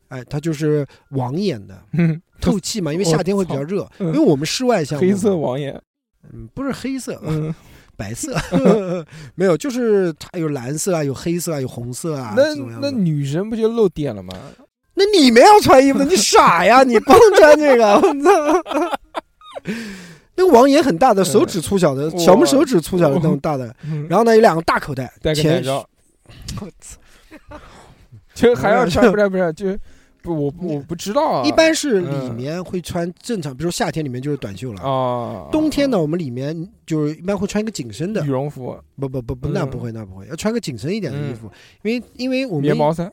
[0.08, 2.20] 哎，它就是网眼的， 嗯。
[2.40, 4.08] 透气嘛，因为夏天会比较热，嗯。
[4.08, 5.80] 因为我们室外项目黑色，网眼，
[6.32, 7.54] 嗯，不是黑色，嗯，
[7.96, 8.34] 白色，
[9.36, 14.34] 没有，就是它有蓝色啊，有黑色啊，有红色啊，那那女生不就露点了吗？
[14.94, 16.82] 那你们要穿衣服的，你傻呀？
[16.82, 18.98] 你光穿这个，我操！
[20.34, 24.06] 那个网眼很大的，手指粗小的，小拇手指粗小的那种大的，嗯。
[24.08, 25.32] 然后呢有两个大口袋，戴
[26.60, 26.98] 我操！
[28.34, 29.66] 就还要穿 不是不是就
[30.22, 31.44] 不，我我不知道啊。
[31.44, 34.80] 一般是里嗯面会穿正常，比如说夏天里面就是短袖了。
[34.82, 41.50] 啊，冬天呢，我们里面就是一般会穿一个紧身的羽，绒服、不不不不，嗯那不会那不会，要穿个紧身一点的衣嗯服，
[41.82, 43.12] 因为因为我们棉毛衫，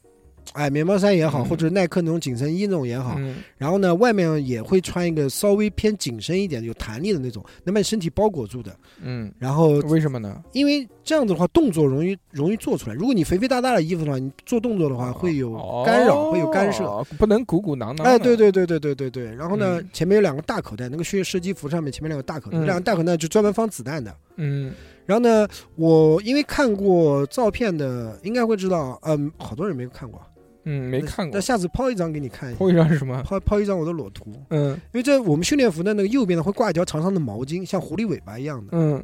[0.53, 8.75] 哎棉毛衫也好，嗯或者耐克那种紧身衣那种也好，嗯然后呢外面也会穿一个稍微偏紧身一点、有弹力的那种，能把你身体包裹住的。
[9.01, 10.39] 嗯，然后为什么呢？
[10.53, 12.95] 因为这样子的话，动作容易容易做出来。
[12.95, 15.51] 如果你肥肥大大的衣服的话，你做动作的话会有
[15.83, 16.83] 干扰，会有干涉。
[16.83, 18.05] 哦，不能鼓鼓囊囊。
[18.05, 19.33] 哎，对对对对对对对。
[19.33, 24.15] 然后呢，嗯前面有两个大口袋，那个血射击服上面前面两个大口袋，嗯两个大口袋就专门放子弹的。
[24.35, 24.71] 嗯，
[25.07, 30.21] 然后呢，我因为看过照片的，应该会知道，嗯，好多人没有看过，
[30.65, 31.41] 嗯，没看过那。
[31.41, 33.19] 下次抛一张给你看一下，抛一张是什么？
[33.23, 38.67] 抛抛一张我的裸图，嗯因为这我们训练服的那个右边呢会挂一条长长的毛巾，像狐狸尾巴一样的。
[38.73, 39.03] 嗯，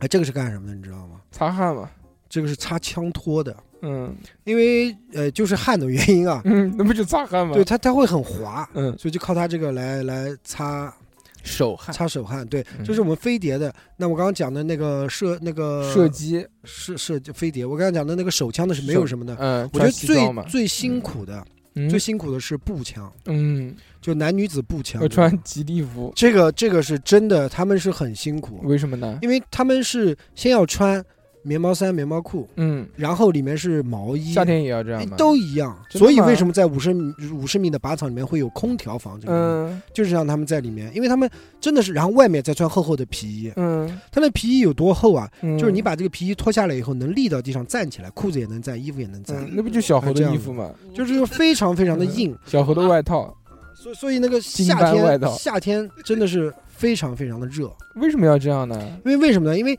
[0.00, 0.74] 哎，这个是干什么的？
[0.74, 1.20] 你知道吗？
[1.30, 1.88] 擦汗嘛。
[2.28, 7.54] 这个是擦枪托的，嗯因为呃就是汗的原因啊，嗯，那不就擦汗吗？
[7.54, 10.94] 对，它它会很滑，嗯，所以就靠它这个来来擦
[11.42, 12.46] 手汗、擦手汗。
[12.46, 13.74] 对，嗯这是我们飞碟的。
[13.96, 19.34] 那我刚刚讲的那个射那个射击，射射飞碟，我刚刚讲的那个手枪的是没有什么的。
[19.40, 20.16] 嗯，我觉得最
[20.48, 21.46] 最辛苦的、嗯
[21.88, 25.08] 最辛苦的是步枪，嗯，就男女子步枪要。
[25.08, 29.18] 穿吉利服，这个这个是真的，他们是很辛苦，为什么呢？
[29.22, 31.04] 因为他们是先要穿
[31.42, 35.08] 棉毛衫、棉毛裤，嗯，然后里面是毛衣，夏天也要这样？
[35.16, 35.76] 都一样。
[35.90, 39.18] 所以为什么在五十米五十米的靶场里面会有空调房？
[39.20, 41.28] 这个、嗯就是让他们在里面，因为他们
[41.60, 43.52] 真的是，然后外面再穿厚厚的皮衣。
[43.56, 45.30] 嗯，他那皮衣有多厚啊？
[45.42, 50.70] 嗯就是你把这个皮衣脱下来以后，能立到地上站起来，裤子也能站，衣服也能站，嗯，那不就小猴的衣服吗？
[50.94, 52.36] 就是非常非常的硬。
[52.46, 53.34] 小猴的外套，
[53.74, 58.78] 所以所以那个夏天夏天真的是非常非常的热，为什么要这样呢？
[59.04, 59.58] 因为为什么呢？
[59.58, 59.78] 因为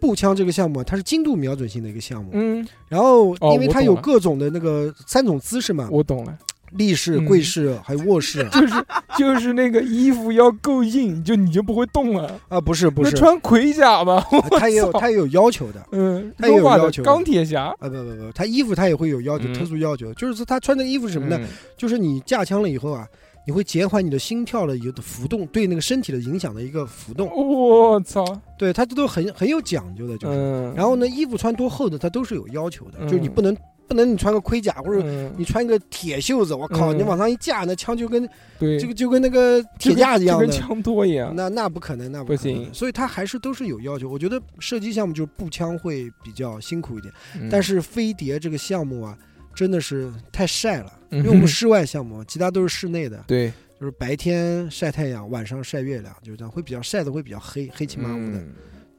[0.00, 6.38] 步枪这个项目啊它是精度瞄准性的一个项目，嗯，然后哦因为它有各种的那个三种姿势嘛，我懂了，
[6.72, 7.24] 立式、嗯。
[7.24, 8.74] 跪式还有卧式 就是
[9.18, 12.40] 就是那个衣服要够硬，就你就不会动了。
[12.48, 15.84] 啊，不是不是，那穿盔甲嘛，啊它也有它也有要求的。
[15.92, 17.64] 嗯，它也有要求钢铁侠。
[17.80, 19.54] 啊不不不，他衣服他也会有要求，嗯。
[19.54, 21.36] 特殊要求，就是说他穿的衣服是什么呢？
[21.40, 21.48] 嗯。
[21.76, 23.06] 就是你架枪了以后啊，
[23.48, 28.22] 你会减缓你的心跳的有的浮动，对那个身体的影响的一个浮动，我操，
[28.58, 30.36] 对它这都很很有讲究的，就是。
[30.36, 33.56] 嗯，然后呢，衣服穿多厚的，它都是有要求的，嗯就是你不能
[33.86, 35.32] 不能你穿个盔甲或者嗯。
[35.38, 36.98] 你穿个铁袖子，我靠，嗯。
[36.98, 38.78] 你往上一架，那枪就跟对。
[38.78, 42.74] 这个就跟那个铁架一样的就跟，枪托一样，那那不可能，那不可能行。
[42.74, 44.10] 所以它还是都是有要求。
[44.10, 47.48] 我觉得射击项目就是步枪会比较辛苦一点，嗯。
[47.50, 49.16] 但是飞碟这个项目啊，
[49.58, 58.54] 真的是太晒了，因因为我们室外项目，其他都是室内的，对就是白天晒太阳，晚上晒月亮，就是这样，会比较晒的会比较黑，黑漆麻乌的，嗯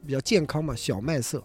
[0.06, 1.42] 比较健康嘛，小麦色。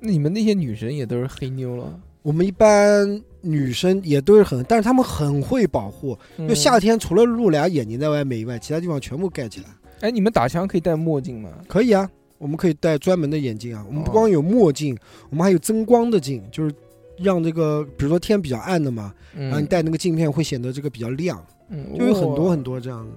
[0.00, 6.18] 那你们那些女生也都是黑妞了，我们一般女生也都是很，但是她们很会保护。
[6.36, 9.66] 嗯就夏天除了露俩眼睛在外面以外，其他地方全部盖起来。
[10.00, 11.50] 哎，你们打枪可以戴墨镜吗？
[11.68, 13.84] 可以啊，我们可以戴专门的眼镜啊。
[13.86, 14.98] 我们不哦光有墨镜，
[15.30, 16.74] 我们还有增光的镜，就是
[17.18, 23.12] 让这个，比如说天比较暗的嘛，然后嗯你戴那个镜片会显得这个比较亮，嗯就有很多很多这样的，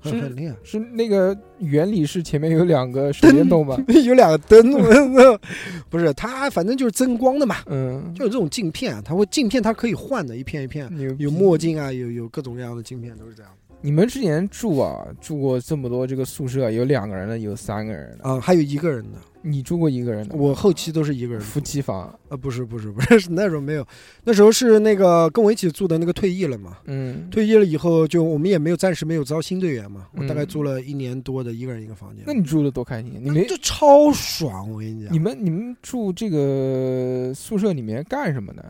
[0.00, 0.54] 很是很厉害。
[0.62, 3.76] 是那个原理是前面有两个手电筒吧？
[4.04, 4.72] 有两个灯，
[5.90, 13.50] 不是它，反正就是增光的嘛，嗯，就有这种镜片啊，它会镜片它可以换的，一片一片，有墨镜啊，有有各种各样的镜片，都是这样
[13.82, 18.28] 你们之前住啊，住过这么多这个宿舍，有两个人的，有三个人的。
[18.28, 18.40] 啊。
[18.40, 20.40] 还有一个人的，你住过一个人的吗？
[20.42, 22.08] 我后期都是一个人夫妻房。
[22.28, 23.86] 啊，不是不是不是， 是那时候没有，
[24.24, 33.12] 那时候是那个跟我一起住的那个退役了嘛，嗯，退役了以后就我们也没有暂时没有招新队员嘛，我大概嗯住了一年多的一个人一个房间，那你住的多开心！
[33.22, 38.64] 你们就超爽，我跟你讲，你们你们住这个宿舍里面干什么呢？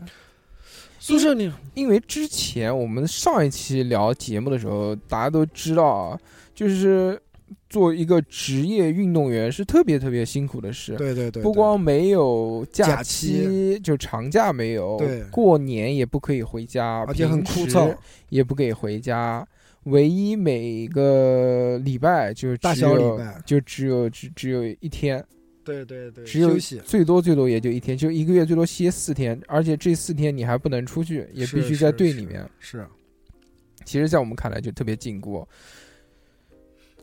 [1.07, 1.49] 宿舍里。
[1.73, 6.19] 因为之前我们上一期聊节目的时候，大家都知道啊，
[6.53, 7.17] 就是
[7.69, 10.95] 做一个职业运动员是特别特别辛苦的事。
[10.97, 15.23] 对对对，不光没有假假期，就长假没有，对。
[15.31, 17.95] 过年也不可以回家，而且很枯燥，
[18.27, 19.47] 也不可以回家。
[19.83, 23.41] 唯一每个礼拜就大只有小礼拜。
[23.45, 25.23] 就只有只只有一天，
[25.67, 32.49] 对对对，只有，最多最多也就一天，就一个月最多歇四天，而且这四天你还不能出去，也必须在队里面。
[32.59, 32.87] 是
[33.83, 35.45] 其实，在我们看来就特别禁锢。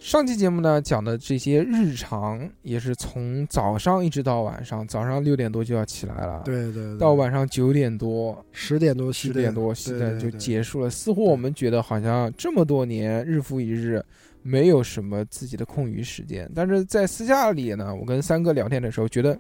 [0.01, 10.91] 上期节目呢讲的这些日常，也是从早上一直到晚上，早上六点多就要起来了，，对对对，到晚上九点多、十点多十点多现在就结束了。
[10.91, 14.05] 似乎我们觉得好像这么多年日复一日，
[14.45, 16.49] 没有什么自己的空余时间。
[16.55, 19.37] 但是在私下里呢，我跟三哥聊天的时候，觉得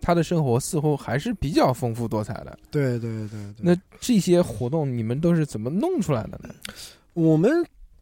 [0.00, 2.58] 他的生活似乎还是比较丰富多彩的。
[2.70, 3.54] 对对对对。
[3.62, 6.54] 那这些活动你们都是怎么弄出来的呢？
[7.14, 7.50] 我们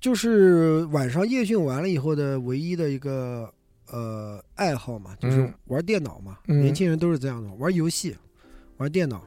[0.00, 3.48] 就是晚上夜训完了以后的唯一的一个
[3.88, 6.38] 呃爱好嘛，就是嗯玩电脑嘛。
[6.48, 8.16] 嗯年轻人都是这样的，玩游戏，
[8.78, 9.24] 玩电脑。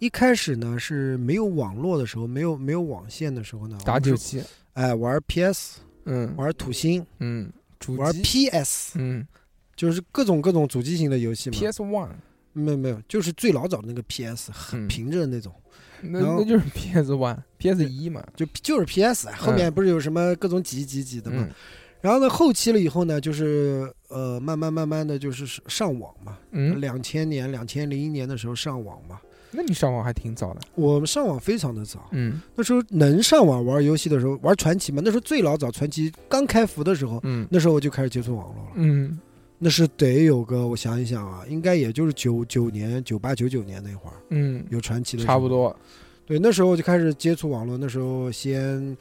[0.00, 9.24] 一开始呢是没有网络的时候，没有没有网线的时候呢，打九七，哎玩 PS，嗯玩土星，嗯，主玩，PS，嗯
[9.76, 11.56] 就是各种各种主机型的游戏嘛。
[11.56, 12.08] ，PS One，
[12.52, 15.54] 没有没有，就是最老早的那个 PS，很嗯平着的那种，
[16.00, 21.44] 那然后那就是 PS One，PS 一嘛，就就是 PS，后面不是有什么各种几几几的嘛。
[21.46, 21.54] 嗯
[22.00, 26.38] 然后呢，后期了以后呢，就是呃，慢慢慢慢的就是上网嘛。
[26.50, 29.20] 嗯，两千年、两千零一年的时候上网嘛，
[29.52, 32.08] 那你上网还挺早的，我们上网非常的早。
[32.12, 32.40] 嗯。
[32.54, 37.46] 那时候能上网玩游戏的时候，玩传奇嘛，那时候最老早传奇刚开服的时候，嗯。
[37.50, 38.70] 那时候我就开始接触网络了。
[38.76, 39.18] 嗯。
[39.58, 45.34] 那是得有个，我想一想啊，应该也就是九九年、九八、九九年那会儿嗯，有传奇的时候。
[45.34, 45.48] 差不。
[45.48, 45.76] 多，
[46.24, 48.96] 对，那时候我就开始接触网络，那时候先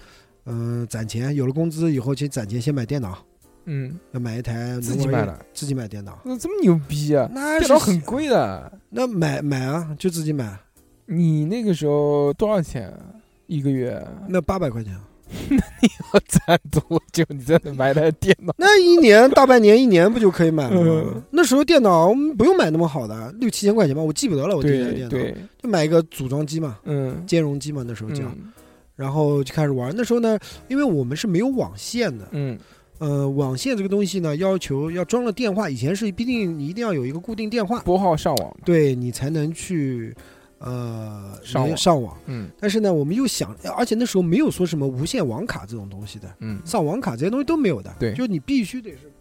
[0.46, 3.24] 嗯、攒钱，有了工资以后先攒钱，先买电脑，
[3.72, 6.18] 嗯，要买一台自己买的，自己买电脑。
[6.24, 7.30] 那这么牛逼啊！
[7.32, 10.58] 那电脑很贵的，那买买啊，就自己买，
[11.06, 12.98] 你那个时候多少钱啊？
[13.46, 14.04] 一个月？
[14.28, 14.94] 那八百块钱，
[15.50, 18.54] 那你要攒多久你才能买台电脑？
[18.58, 21.04] 那一年大半年一年不就可以买了吗？
[21.16, 21.24] 嗯？
[21.30, 25.18] 那时候电脑嗯不用买那么好的，六七千块钱吧，我记不得了，我第一台电脑。
[25.62, 28.52] 就买一个组装机嘛，嗯，兼容机嘛，那时候叫，嗯。
[28.96, 29.94] 然后就开始玩。
[29.96, 32.58] 那时候呢，因为我们是没有网线的，嗯
[33.00, 40.14] 呃，网线这个东西呢，要求要装了电话，以前是必定你一定要有一个固定电话，拨号上网，对你才能去
[40.60, 42.18] 呃上网上网。
[42.28, 47.96] 嗯但是呢，我们又想，而且那时候没有说什么无线网卡这种东西的，嗯，上网卡这些东西都没有的。
[48.00, 49.12] 对就你必须得是，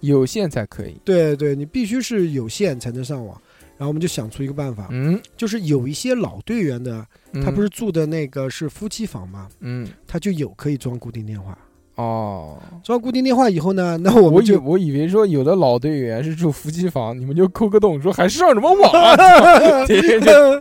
[0.00, 1.00] 有线才可以。
[1.04, 3.40] 对对，你必须是有线才能上网。
[3.76, 11.56] 然后我们就想出一个办法，嗯，就是有一些老队员的，他不是住的那个是夫妻房嘛，嗯他就有可以装固定电话。
[11.98, 19.16] 哦，装固定电话以后呢， 那我我就我以为说有的老队员是住夫妻房，你们就抠个洞说还上什么网啊？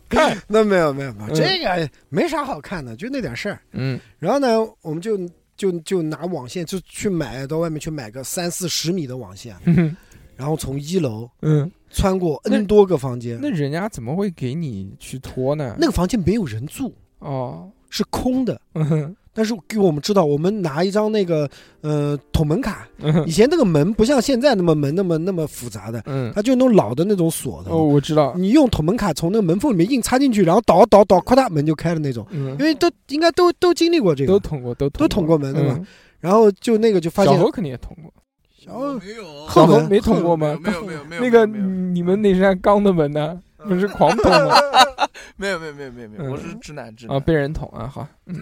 [0.48, 3.60] 那没有没有没有，嗯这个没啥好看的，就那点事儿。
[3.74, 4.48] 嗯然后呢，
[4.82, 5.16] 我们就
[5.56, 9.96] 就就拿网线就去买，到外面去买个三四十米的网线，嗯
[10.36, 15.76] 然后从一楼嗯，穿过 N 多个房间，那人家怎么会给你去拖呢？
[15.80, 18.60] 那个房间没有人住，哦，是空的。
[18.74, 21.48] 嗯但是给我们知道，我们拿一张那个
[21.82, 23.24] 呃捅门卡，嗯。
[23.28, 27.70] 以前那个门不像现在那么门那么那么复杂的，嗯，它就那种老的那种锁的。
[27.70, 32.26] 哦，我知道，你用捅门卡从那个门缝里面硬插进去，然后倒倒倒，咔嗒门就开了那种。
[32.32, 32.50] 嗯。
[32.54, 35.76] 因，为都应该都都经历过这个，都捅过，都都捅过门的嘛。
[35.78, 35.86] 嗯
[36.20, 38.12] 然后就那个就发现小何肯定也捅过，
[38.58, 40.58] 小何没有后门没捅过吗？
[40.64, 43.40] 没有没有没有那个你们那扇钢的门呢？
[43.68, 44.56] 不是狂捅吗？
[45.38, 46.32] 没有没有没有没有没有，嗯。
[46.32, 47.86] 我是直男直啊，被人捅啊！
[47.88, 48.36] 好，嗯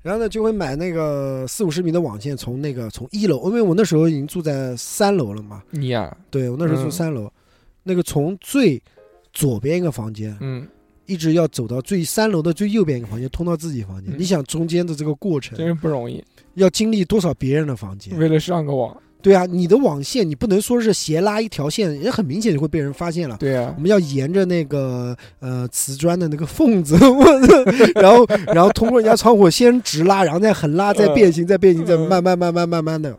[0.00, 6.90] 然后呢，就会买那个四五十米的网线，从那个从一楼，因为我那时候已经住在三楼了嘛，你呀，对我那时候住嗯。
[6.90, 7.30] 三楼，
[7.82, 8.80] 那个从最
[9.32, 10.66] 左边一个房间，嗯，
[11.06, 14.14] 一直要走到最三楼的最右边一个房间，通到自己房间。
[14.14, 14.16] 嗯。
[14.18, 18.16] 你想中间的这个过程真是不容易，要经历多少别人的房间？
[18.18, 23.36] 为了上个网，对啊，你的网线你不能说是斜拉一条线，也很明显就会被人发现了。
[23.38, 26.96] 对啊我，们要沿着那个呃瓷砖的那个缝子，
[27.96, 33.16] 然后然后通过人家窗户先直拉，然后再横拉，再变形，再变形，再嗯慢慢慢慢慢慢的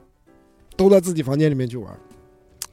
[0.78, 1.88] 兜到自己房间里面去玩。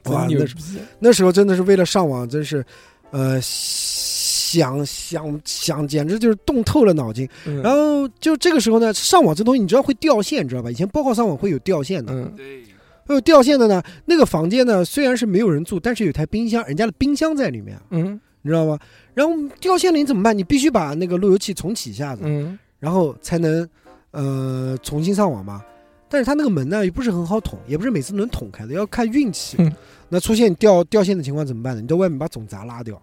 [0.05, 0.55] 哇，那时，
[0.99, 2.65] 那时候真的是为了上网，真是
[3.11, 7.27] 呃想想想，简直就是动透了脑筋。
[7.45, 10.71] 嗯然后就这个时候呢，上网这东西你知道会掉线，你知道吧？
[10.71, 12.63] 以前报告上网会有掉线的，嗯对，
[13.07, 13.81] 会有掉线的呢。
[14.05, 18.77] 那个房间呢，虽然是没有人住，但是有台冰箱，人家的冰箱在里面，嗯你知道吗？
[19.13, 20.37] 然后掉线了你怎么办？
[20.37, 23.67] 你必须把那个路由器重启一下子，嗯然后才能
[24.11, 25.63] 呃重新上网嘛。
[26.09, 29.71] 但是它那个门呢，也不是很好捅，也不是每次能捅开的，要看运气嗯。
[30.09, 31.81] 那出现掉掉线的情况怎么办呢？
[31.81, 32.97] 你到外面把总闸拉掉，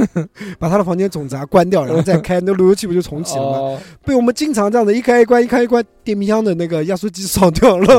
[0.60, 3.56] 把他的房间总闸关掉，然后再开，那路由器不就重启了吗？
[3.56, 7.94] 哦，被我们经常这样的一开一关，一开一关，电冰箱的那个压缩机烧掉了。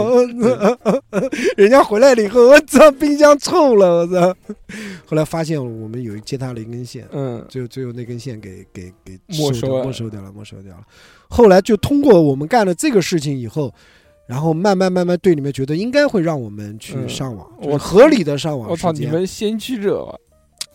[1.58, 4.36] 人家回来了以后，我操，冰箱臭了，我操！
[5.08, 10.84] 后来发现我们有接他了一根线，嗯最后最后那根线给给给没收没收掉了，没收掉了。
[11.30, 13.74] 后来就通过我们干了这个事情以后，
[14.32, 20.18] 然后慢慢慢慢队里面觉得应该会让我们去嗯上网，合理的上网我操，你们先驱者吧，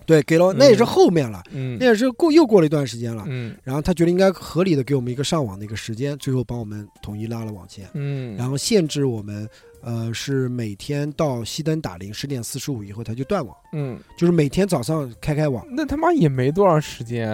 [0.05, 1.79] 对，给了，那也是后面了，嗯。
[1.81, 3.25] 那也是过又过了一段时间了。
[3.27, 3.57] 嗯。
[3.65, 9.49] 然后他觉得应该合理的给我们一个上网的一个时间，最后帮我们统一拉了网线，嗯，然后限制我们，
[9.87, 15.65] 呃，是每天到熄灯打铃十点四十五以后他就断网，嗯，就是每天早上开开网。
[15.71, 17.31] 那他妈也没多长时间，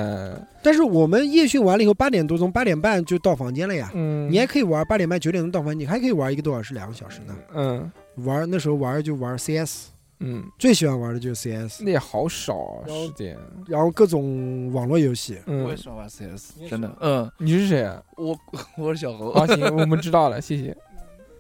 [0.63, 7.35] 但是我们夜训完了以后八点多钟八点半就到房间了呀，嗯，你还可以玩八点半九点钟到房间，你还可以玩一个多小时两个小时呢。
[7.55, 9.87] 嗯玩那时候玩就玩 CS，
[10.21, 13.35] 嗯，最喜欢玩的就是 CS，那也好少啊然后时间，
[13.67, 15.39] 然后各种网络游戏。
[15.47, 16.95] 嗯我也，喜欢玩 CS，真的。
[17.01, 18.03] 嗯，你是谁啊？
[18.19, 18.37] 我
[18.77, 19.31] 我是小猴。
[19.31, 20.77] 啊，行，我们知道了，谢谢。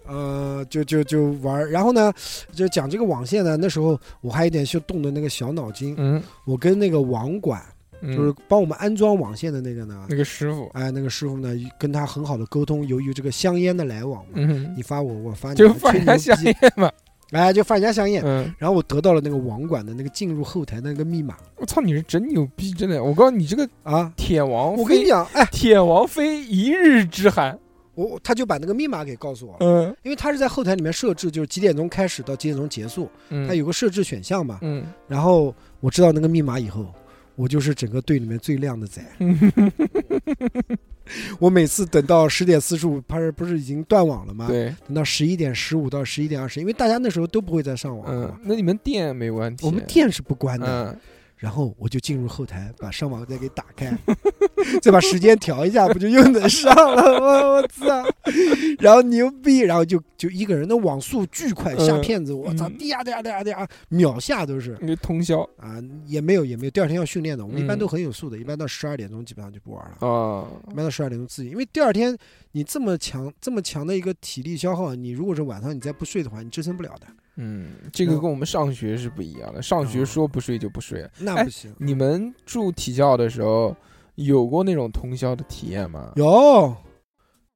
[0.06, 2.12] 呃，就就就玩，然后呢，
[2.52, 3.56] 就讲这个网线呢。
[3.56, 7.62] 那时候我还有点就动的那个小脑筋，嗯，我跟那个网管，
[8.00, 12.86] 嗯就是帮我们安装网线的那个呢，那个师傅，哎，那个师傅呢，跟他很好的沟通。
[12.86, 16.90] 由于这个香烟的来往嘛，嗯你，发我，我发你， 就放人家香烟嘛。
[17.30, 18.22] 哎，就发人家香烟。
[18.26, 23.02] 嗯，然后我得到了那个网管的那个进入后台的那个密码我操，你是真牛逼，真的！
[23.02, 27.58] 我告诉你，这个啊，铁王，我跟你，讲，哎，铁王妃一日之寒。
[28.02, 34.58] 我他就把那个密码给告诉我了，嗯因为他是在后台里面设置，就是几点钟开始到几点钟结束，嗯，他有个设置选项嘛。
[34.62, 36.92] 嗯，然后我知道那个密码以后，
[37.36, 39.02] 我就是整个队里面最靓的仔。
[41.38, 49.66] 我每次等到十点四十五，不是不是已经断网了吗？，对，等到十一点十五到十一点二十，因为大家那时候都不会再上网了嗯嘛，，那你们店没问题。
[49.66, 50.90] 我们店是不关的。
[50.92, 51.00] 嗯，
[51.42, 53.92] 然后我就进入后台，把上网再给打开，
[54.80, 57.48] 再把时间调一下，不就又能上了吗？
[57.58, 57.84] 我操！
[58.78, 64.78] 然后牛逼，然后就就一个人的网速巨快，嗯下骗子，我操，嗯滴呀滴呀滴呀滴呀，秒下都是。
[64.80, 67.44] 那个通宵啊，也没有也没有，第二天要训练的。
[67.44, 72.16] 我们一般嗯都很有素的，一般到十二点钟基本上就不玩了，啊，一般到十二点钟自己，因为第二天
[72.52, 77.06] 你这么强这么强的一个体力消耗，你如果是晚上你再不睡的话，你支撑不了的。
[77.36, 79.62] 嗯，这个跟我们上学是不一样的。
[79.62, 81.02] 上学哦说不睡就不睡。
[81.02, 83.74] 哎那不行，你们住体校的时候
[84.16, 86.12] 有过那种通宵的体验吗？
[86.16, 86.76] 有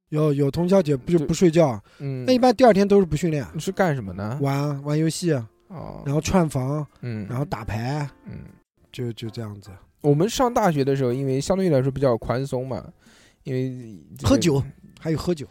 [0.09, 4.38] 有有通宵节不就就不睡觉，嗯，那一般第二天都是不训练，你是干什么呢？
[4.40, 8.44] 玩啊玩游戏啊，哦，然后串房，嗯，然后打牌，嗯，
[8.90, 9.70] 就就这样子。
[10.01, 12.82] 我们上大学的时候，因为相对来说比较宽松嘛，
[13.42, 14.62] 因为喝酒，
[14.99, 15.47] 还有喝酒，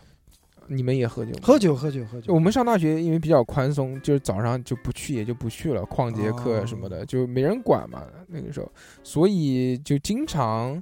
[0.68, 1.32] 你们也喝酒？
[1.42, 2.34] 喝酒喝酒喝酒。
[2.34, 8.04] 我们上大学，因为比较宽松，就是早上就不去也就不去了，旷节课什么哦的、就没人管嘛。
[8.28, 8.72] 那个时候，
[9.04, 10.82] 所以就经常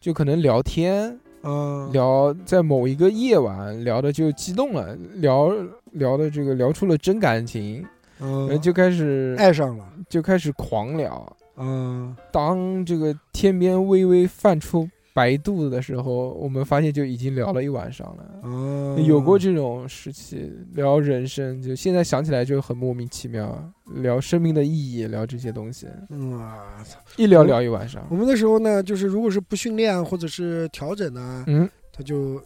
[0.00, 5.50] 就可能聊天，嗯，聊在某一个夜晚聊的就激动了，聊
[5.92, 7.84] 聊的这个聊出了真感情，
[8.18, 9.84] 然后嗯，就开始爱上了。
[10.08, 11.36] 就开始狂聊。
[11.56, 18.40] 嗯，当这个天边微微泛出白肚子的时候，我们发现就已经聊了一晚上了。
[18.42, 28.16] 嗯，有过这种时期，聊人生，就现在想起来就很莫名其妙，聊生命的意义，聊这些东西，嗯啊，操一聊聊一晚上我。
[28.16, 32.42] 们那时候呢，就是如果是不训练或者是调整呢，嗯他就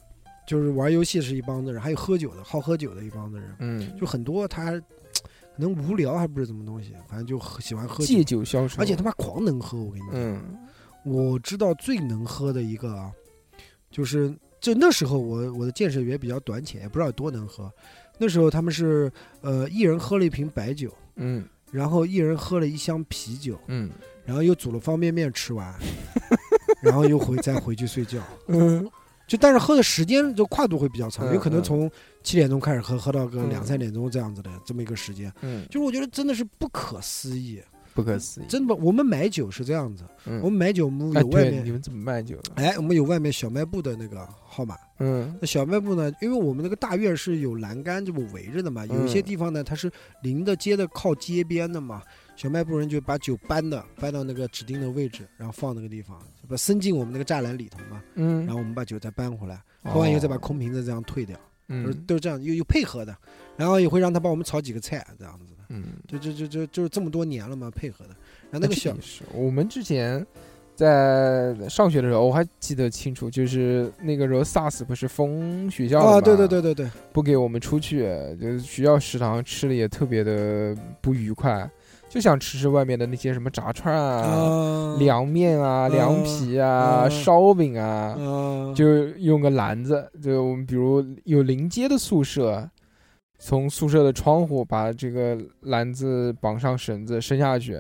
[0.47, 4.79] 就是玩游戏是一帮子人，还有喝酒的，好喝酒的一帮子人，嗯，就很多他
[5.57, 10.43] 能无聊还不是什么东西，反正就喝喜欢喝借酒，酒消愁，而且他妈狂能喝，我跟你讲，嗯
[11.05, 13.11] 我知道最能喝的一个啊，
[13.91, 17.73] 就是就那时候我我的见识也比较短浅，也不知道有多能喝。
[18.19, 23.91] 那时候他们是呃一人喝了一瓶白酒，嗯然后一人喝了一箱啤酒，嗯
[24.25, 25.75] 然后又煮了方便面吃完，
[26.83, 28.23] 然后又回再回去睡觉。
[28.49, 28.89] 嗯
[29.27, 31.91] 就但是喝的时间就跨度会比较长，嗯有可能从
[32.23, 35.33] 七点钟开始喝，喝到个嗯两三点钟这样子的这么一个时间。
[35.43, 37.63] 嗯，就是我觉得真的是不可思议，
[37.99, 38.45] 不可思议。
[38.49, 38.75] 真的。
[38.77, 42.53] 我们买酒是这样子，嗯我们买酒我们有外面你们怎么卖酒的？
[42.55, 44.77] 哎，我们有外面小卖部的那个号码。
[45.01, 49.91] 嗯那小卖部呢，因为我们那个大院是有栏杆这么围着的嘛，有一些嗯地方呢它是
[50.23, 52.03] 临着街的靠街边的嘛，
[52.37, 61.37] 小卖部人就把酒搬的搬到那个指定的位置，然后放那个地方，把伸进我们那个栅栏里头嘛，嗯，然后我们把酒再搬回来，喝完以后再把哦空瓶子这样退掉，
[61.69, 63.17] 嗯都是这样，有有配合的，
[63.57, 68.11] 然后也会让他帮我们炒几个菜这样子的，嗯，就就就就就是这么多年了嘛，配合的。
[68.51, 70.27] 然后那个小是我们之前
[70.75, 78.01] 在上学的时候，我还记得清楚，就是那个时候 SARS 不是封学校的啊，嘛对对对对对，不给我们出去，
[78.41, 81.69] 就是学校食堂吃的也特别的不愉快，
[82.09, 92.71] 就想吃吃外面的那些什么炸串啊、啊，凉面啊、嗯凉皮啊、嗯烧饼啊，啊，就用个篮子，就我们比如有临街的宿舍，
[93.39, 97.77] 从宿舍的窗户把这个篮子绑上绳子伸下去，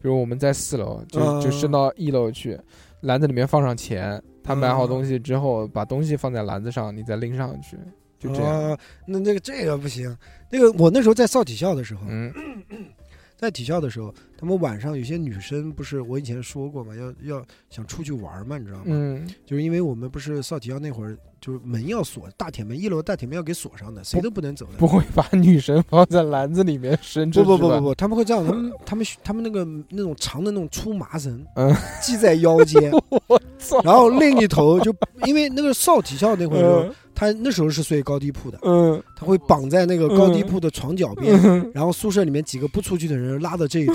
[0.00, 1.52] 比如我们在四楼，就就嗯。
[1.52, 2.58] 伸到一楼去，
[3.00, 7.76] 篮子里面放上钱，他买好嗯东西之后，把东西放在篮子上，你再拎上去，
[8.18, 8.70] 就这样。
[8.70, 10.16] 啊，那那个这个不行，
[10.50, 12.32] 那个我那时候在少体校的时候，嗯。
[13.38, 18.84] 在体校的时候，他们晚上有些女生不是我以前说过嘛，要要想出去玩嘛，你知道吗？
[18.86, 24.72] 嗯，就是因为我们不是少体校那会儿，就是门要锁，大铁门一楼大铁门要给锁上的，谁都不能走的。
[24.78, 31.74] 不会把女神放在篮子里面伸出去吧不不不不不，他们会这样，他们他们他们那个那种长的那种粗麻绳，嗯。
[32.02, 32.90] 系在腰间，
[33.58, 33.80] 操。
[33.82, 34.94] 然后另一头就
[35.26, 36.94] 因为那个少体校那会儿，嗯。
[37.14, 39.02] 他那时候是睡高低铺的，嗯。
[39.16, 43.94] 他会绑在那个高低铺的床脚边，嗯，然后宿舍里面几个不出去的人拉到这一头，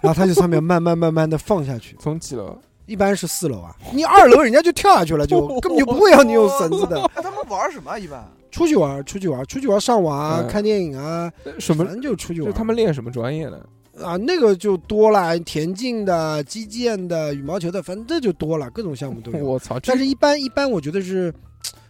[0.00, 2.58] 然后他就上面慢慢慢慢的放下去，从几楼？
[2.86, 7.00] 一般是四楼啊，你二楼人家就跳下去了，就 根本就不会让你用绳子的。
[7.14, 7.98] 那，他们玩什么啊？
[7.98, 11.92] 一般出去玩，出去玩，出去玩，上网啊，嗯看电影啊，什么反？
[11.92, 12.50] 正就出去玩。
[12.52, 13.66] 就他们练什么专业的？
[14.04, 19.38] 啊，那个就多了，田径的、击剑的、羽毛球的，反正这就多了，各种项目都有。
[19.46, 19.78] 我操！
[19.78, 21.32] 这但是，一般一般，我觉得是，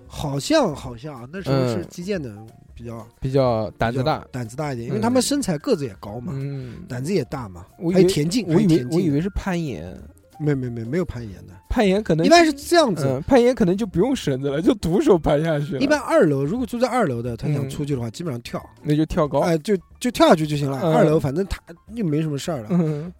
[0.07, 2.31] 好像好像啊那时候是嗯击剑的
[2.75, 4.25] 比较比较胆子大较。
[4.31, 7.65] 胆子大一点，因为嗯他们身材个子也高嘛，嗯，胆子也大嘛。
[7.79, 9.99] 我以还有田径，我以为田我以为是攀岩，
[10.39, 13.23] 没没没没有攀岩的，攀岩可能一般是这样子。
[13.27, 15.79] 攀岩可能就不用绳子了，就徒手攀下去。
[15.79, 19.41] 一般二楼如果住在二楼的，他想出去的话，基本上跳，那就跳高。
[19.41, 20.79] 哎，就就跳下去就行了。
[20.93, 21.61] 二楼反正他
[21.95, 22.69] 又没什么事儿了，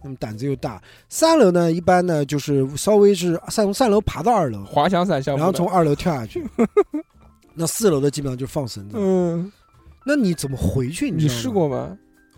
[0.03, 0.81] 那么胆子又大。
[1.09, 5.39] 三楼呢，一般呢就是稍微是三从三楼爬到二楼，滑翔伞项目。
[5.39, 6.45] 然后从二楼跳下去。
[7.55, 8.97] 那四楼的基本上就放绳子。
[8.99, 9.53] 嗯，
[10.05, 11.11] 那你怎么回去？
[11.11, 11.49] 你试？
[11.49, 11.97] 过吗？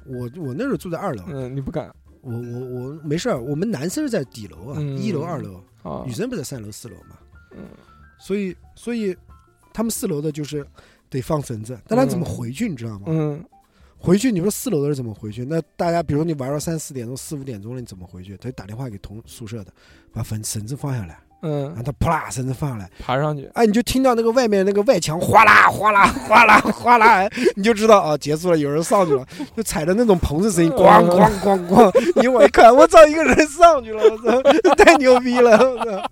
[0.09, 1.91] 我我那时候住在二楼，嗯，你不敢
[2.27, 3.41] 我我我没事儿。
[3.41, 6.03] 我们男生是在底楼啊，嗯一楼、二楼，啊？
[6.05, 7.17] 女生不在三楼、四楼嘛。
[7.53, 7.65] 嗯
[8.19, 9.17] 所以所以
[9.73, 10.67] 他们四楼的就是
[11.09, 12.69] 得放绳子，但他怎么回去？
[12.69, 13.05] 你知道吗？
[13.09, 13.45] 嗯，
[13.99, 15.45] 回去你说四楼的人怎么回去？
[15.45, 18.37] 那大家比如说你玩到三四点钟、四五点钟了，你怎么回去？
[18.39, 19.73] 他就打电话给同宿舍的，
[20.13, 23.49] 把绳绳子放下来，然后嗯，他啪啦绳子放下来，爬上去。
[23.55, 29.25] 哎，你就听到那个外面那个外墙哗啦哗啦哗啦哗啦，哎你就知道啊，结束了，有人上去了，
[29.57, 36.11] 就踩着那种棚子声音，咣咣咣咣，你往一看，我操，一个人上去了，我操，太牛逼了，我操，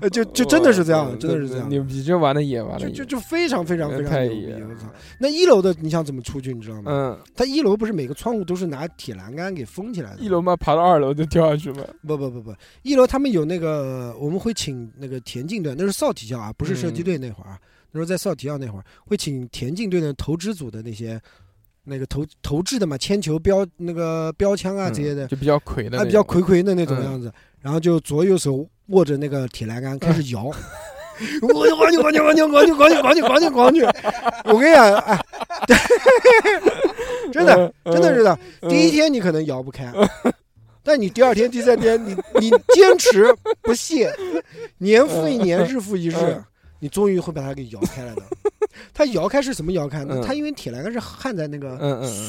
[0.00, 1.68] 呃就就真的是这样，真的是这样。
[1.68, 2.88] 牛逼，这玩的野，玩的。
[2.90, 4.86] 就就就非常非常非常牛逼，我操！
[5.18, 6.54] 那一楼的你想怎么出去？
[6.54, 6.82] 你知道吗？
[6.86, 10.18] 嗯，他一楼不是每个窗户都是拿铁栏杆给封起来的？
[10.20, 11.82] 一楼嘛，爬到二楼就跳下去嘛。
[12.06, 17.58] 不不不不，一楼他们有那个，我们会请那个田径队，那是少体校啊，不是射击队那会儿啊。
[17.92, 21.20] 那时候在少体校那会儿，会请田径队的投掷组的那些
[21.84, 30.50] 那个投投掷的嘛，铅球、标那个标枪啊嗯这些的，就比较魁的那啊，比较魁魁的那种嗯样子，然后就左右手握着那个铁栏杆开始摇。
[31.40, 33.82] 我就咣去咣去咣去咣去咣去咣去咣去咣去！
[34.44, 35.18] 我跟你讲，哎，
[37.32, 38.38] 真的嗯，真的是的。
[38.60, 39.90] 嗯第一天你可能摇不开，
[40.86, 44.10] 但你第二天、第三天，你 你坚持不懈，
[44.78, 46.42] 年复一年，日复一日嗯，
[46.78, 48.22] 你终于会把它给摇开了的。
[48.94, 50.22] 它摇开是什么摇开呢嗯？
[50.22, 51.76] 它因为铁栏杆是焊在那个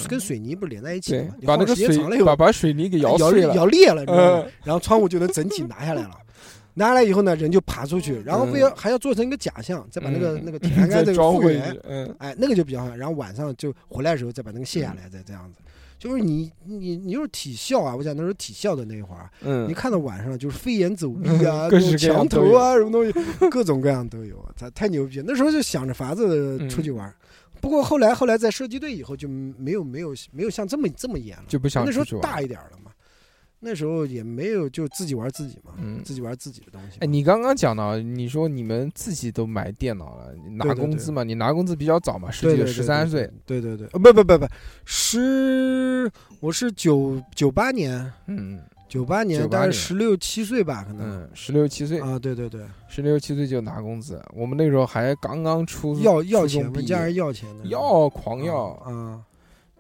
[0.09, 3.53] 跟水泥不是连在一起的嘛，，把那个水把，把水泥给摇摇碎了。
[3.53, 4.51] 摇裂了，你知道吗嗯？
[4.63, 6.11] 然后窗户就能整体拿下来了。
[6.73, 12.95] 拿下来以后呢，人就爬出去，然后不要还要做成一个假象，再把那个嗯那个铁栏杆再复原，，嗯哎，那个就比较好。
[12.95, 15.59] 然后晚上就回来的时候再把那个卸下来，再这样子。
[15.99, 21.67] 就是你你你就是体校啊，我讲那时候体校的那会儿嗯，你嗯，看到晚上就是飞檐走壁啊，
[21.97, 23.13] 墙头啊，什么东西，
[23.49, 25.25] 各种各样都有，太太牛逼了。
[25.27, 27.15] 那时候就想着法子嗯出去玩儿。
[27.59, 31.97] 不过后来后来在射击队以后就没有没有没有像这么这么严了，就不想那时。
[31.99, 32.86] 候大一点了嘛，
[33.59, 36.97] 那时候也没有就自己玩自己嘛，嗯自己玩自己的东西。
[36.99, 41.23] 哎，你刚刚讲到，你说你们自己都买电脑了，你拿对对对工资嘛？
[41.23, 44.47] 你拿工资比较早嘛，十几十三岁，，对对对，对呃不不不不，
[44.85, 54.21] 十我是九九八年，嗯九八年大概十六七岁吧，可能嗯，十六七岁，啊，对对对，十六七岁就拿工资。
[54.33, 58.67] 我们那时候还刚刚出要要钱，我们家人，要钱的，要狂要。
[58.85, 59.19] 啊，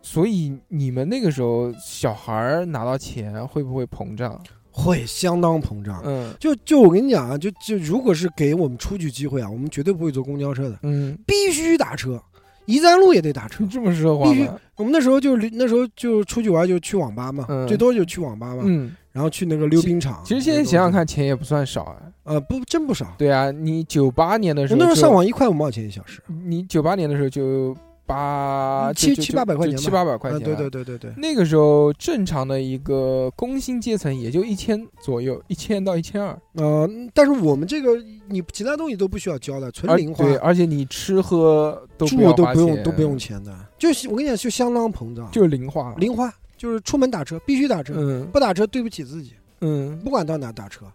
[0.09, 4.41] 所以你们那个时候小孩儿拿到钱会不会膨胀？
[4.71, 6.01] 会相当膨胀。
[6.05, 12.21] 嗯就就我跟你讲啊，就就如果是给我们出去机会啊，我们绝对不会坐公交车的，嗯，必须打车，
[12.65, 13.67] 一站路也得打车。
[13.69, 14.57] 这么奢华必须吗？
[14.77, 20.21] 我们那时候就那时候就出去玩，就去网吧嘛，嗯最多就去网吧嘛，嗯，然后去那个溜冰场。
[20.23, 21.97] 其实现在想想，看，钱也不算少啊。
[22.23, 23.13] 呃，不，真不少。
[23.17, 27.75] 对啊，你九八年的时我候，那时候上网一块五毛钱一小时，你九八年的时候就
[28.07, 30.55] 八嗯七七八百块钱七八百块嗯钱啊。
[30.55, 31.11] 对对对对。
[31.11, 45.93] 对，那个时候正常的一个工薪阶层也就一千左右，一千到一千二，呃，但是我们这个你其他东西都不需要交的，纯零花，对，而且你吃喝都住都不用都不用，钱的，就是我跟你讲，就相当膨胀，就是零花。
[45.97, 48.25] 零花，就是出门打车必须打车，嗯。
[48.31, 50.85] 不打车对不起自己，嗯，不管到哪打车。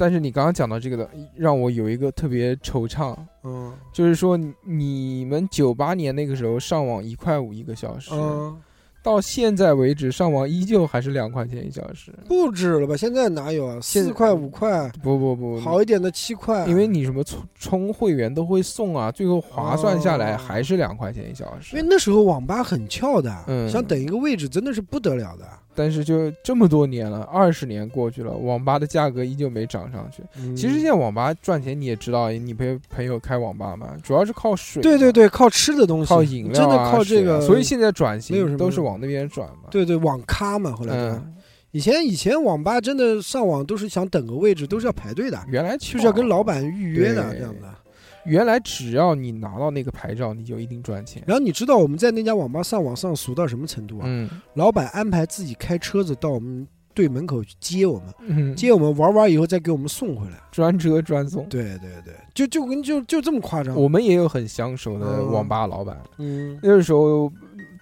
[0.00, 8.56] 但是你刚刚讲到这个的，让我有一个特别惆怅，嗯就是说你你们九八年那个时候上网一块五一个小时，嗯，
[9.02, 12.14] 到现在为止，上网依旧还是两块钱一小时。
[12.26, 12.96] 不止了吧？
[12.96, 13.78] 现在哪有啊？
[13.82, 16.66] 四块五块，不不不，好一点的七块。
[16.66, 21.76] 因为你什么充充会员都会送啊，最后划算下来哦还是两块钱一小时。
[21.76, 25.46] 因为那时候网吧很翘的，嗯想等一个位置真的是不得了的。
[25.74, 30.22] 但是就这么多年了，二十年过去了，网吧的价格依旧没涨上去。
[30.36, 37.36] 嗯其实现在网吧赚钱你也知道，你陪朋友开网吧嘛，主要是靠水，对对，对，靠吃的东西，靠饮料、啊，真的靠这个。
[37.36, 39.68] 啊所以现在转型都是往那边转嘛。
[39.70, 41.34] 对对网咖嘛，后来嗯，
[41.70, 47.69] 以前以前网吧真的上网都是想等个位置，都是要排队的，原来就是要跟老板预约的这样的。
[48.24, 51.22] 原来只要你拿到那个牌照，你就一定赚钱。
[51.26, 54.02] 然后你知道我们在那家网吧上网上俗到什么程度啊？
[54.06, 60.38] 嗯老板安排自己开车子到我们队门口去接我们，嗯，接我们玩完以后再给我们送回来。
[60.50, 61.48] 专车专送。
[61.48, 63.74] 对对对，就就跟就就这么夸张。
[63.74, 67.32] 我们也有很相熟的嗯网吧老板，嗯，那个时候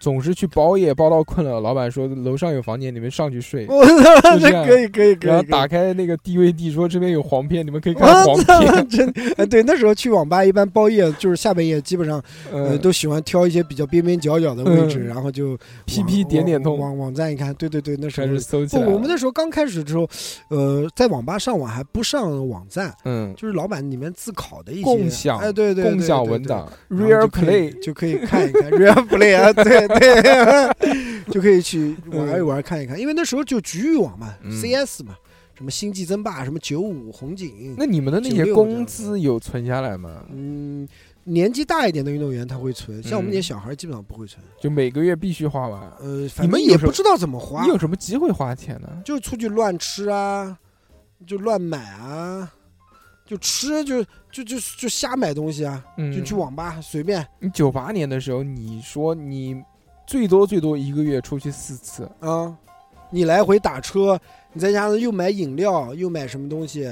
[0.01, 3.67] 总是去包夜，包到困了，老板说楼上有房间，你们上去睡。
[3.71, 8.89] 我操这可以可以可以，然后打开那个 DVD，说这边有黄片，你们可以看我黄，片。
[8.89, 12.23] 真哎，对，那时候去网吧一般包夜就是下半夜，基本上
[12.53, 18.89] 呃嗯，都喜欢挑一些比较边边角角的位置，嗯然后就 PP 点点通网网网站一看，对对对，那时候开始搜起不，来。
[18.89, 20.09] 我们那时候刚开始的时候，
[20.49, 35.17] 呃，在网吧上网还不上网站，嗯，就是老板里面自考的一些共享哎，对对对共享文档，Real Play，就可以看一看 Real Play 啊，对对，就可以去玩一玩看一看，因为那时候就局域网嘛嗯，CS 嘛，
[35.55, 40.25] 什么星际争霸，什么九五红警，那你们的那些96工资有存下来吗？
[40.31, 40.87] 嗯，
[41.25, 45.81] 年纪大一点的运动员他会存，像我们嗯这些小孩基本上不会存，就每个月必须花完。
[46.01, 48.89] 呃，你们也不知道怎么花你，有什么机会花钱呢？
[49.05, 50.59] 就出去乱吃啊，
[51.27, 52.53] 就乱买啊。
[53.27, 59.55] 就吃就就就就瞎买东西啊，嗯，就去网吧随便你九八年的时候，你说你
[60.09, 62.57] 最多最多一个月出去四次，啊，
[63.11, 64.19] 你来回打车，
[64.55, 66.83] 你再加上又买饮料，又买什么东西，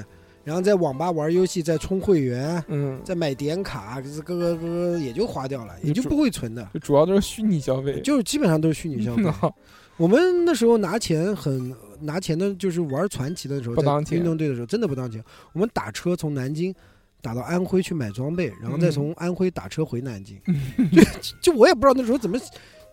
[0.44, 8.02] 然后在网吧玩游戏，再充会员，嗯，再买点卡，这个个个也就花掉了，也就不会存的，就主要都是虚拟消费。
[8.02, 9.24] 就是基本上都是虚拟消费。
[9.96, 14.18] 我们那时候拿钱很拿钱的，就是玩传奇的时候，在不当钱。
[14.18, 15.24] 运动队的时候真的不当钱。
[15.54, 16.74] 我们打车从南京
[17.22, 18.90] 打到安徽去买装备，然后再嗯。
[18.90, 20.38] 从安徽打车回南京，
[20.92, 21.02] 就
[21.40, 22.38] 就我也不知道那时候怎么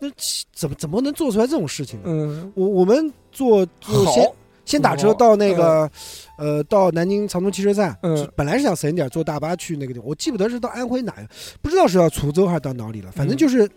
[0.04, 0.12] 那
[0.52, 2.06] 怎么怎么能做出来这种事情呢？
[2.08, 4.36] 嗯，我我们坐好，
[4.66, 5.90] 先打车到那个
[6.38, 8.30] 呃到南京长途汽车站，嗯。
[8.36, 11.16] 本来是想省点坐大巴去那个地方，我记不得是到安徽哪，
[11.62, 13.38] 不知道是到滁州还是到哪里了，反正嗯。
[13.38, 13.70] 就是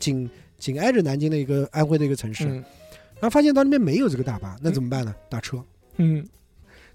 [0.00, 2.64] 紧紧挨着南京的一个安徽的一个城市，嗯。
[3.20, 5.14] 然后发现到那边没有这个大巴，那怎么办呢？
[5.28, 5.62] 打车，
[5.96, 6.24] 嗯，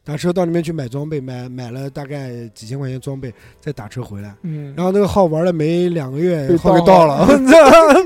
[0.06, 4.36] 打车到那边去买装备，买买了大概几千块钱装备，再打车回来。
[4.42, 8.00] 嗯，然后那个号玩了没两个月，号给盗到了，我操！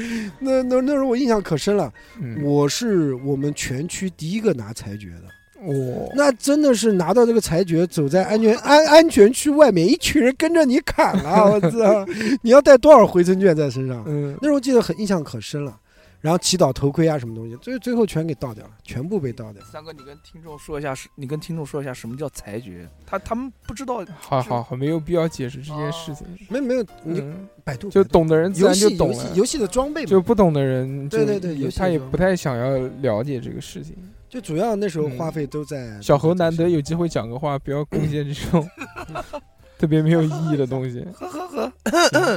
[0.38, 5.24] 那那那时候我印象可深了，嗯我是我们全区第一个拿裁决的。
[5.62, 11.50] 哦那真的是拿到这个裁决，走在安全安安全区外面，一群人跟着你砍了！
[11.52, 12.06] 我操，
[12.40, 14.02] 你要带多少回程券在身上？
[14.06, 15.76] 嗯那时候记得很印象可深了。
[16.20, 19.62] 然后祈祷头盔啊，什么东西，最最后全给倒掉了，全部被倒掉。
[19.64, 22.88] 三哥，你跟听众说一下，是你跟听众说一下什么叫裁决？
[23.06, 24.04] 他他们不知道。
[24.20, 26.26] 好好好，没有必要解释这件事情。
[26.48, 33.96] 没有没有，你嗯，百度就懂的人自然就懂了游戏，游戏的装备嘛，就不懂的人对对对游戏他也不太想要了解这个事情。
[34.28, 38.68] 就主要那时候嗯花费都在小猴难得有机会讲个话，不要贡献这种
[39.80, 41.00] 特别没有意义的东西。
[41.14, 41.72] 呵呵呵，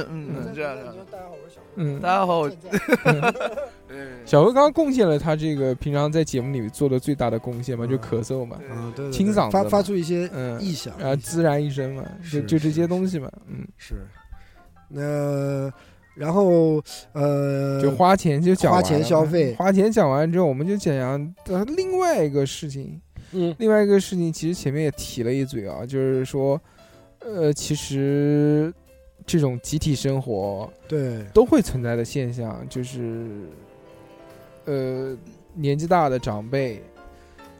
[0.08, 0.94] 嗯，嗯这样这样。
[1.12, 2.00] 大家好，我是小 嗯。
[2.00, 2.50] 大，家好，我
[3.90, 13.96] 嗯小何刚刚贡献了他这个平常在节目里做的最大的贡献嘛，就咳嗽嘛，啊，清嗓子发发出一些嗯，异响，然后自然一声嘛，就就这些东西嘛，嗯，是，
[14.88, 15.70] 那
[16.14, 16.82] 然后
[17.12, 19.54] 呃，就花钱就讲完花钱消费。
[19.56, 22.98] 花钱讲完之后，我们就讲讲呃另外一个事情，
[23.32, 23.54] 嗯。
[23.58, 26.58] 另外一个事情其实前面也提了一嘴啊，就是说，
[27.24, 28.72] 呃，其实
[29.26, 33.48] 这种集体生活对都会存在的现象，就是
[34.66, 35.16] 呃
[35.54, 36.82] 年纪大的长辈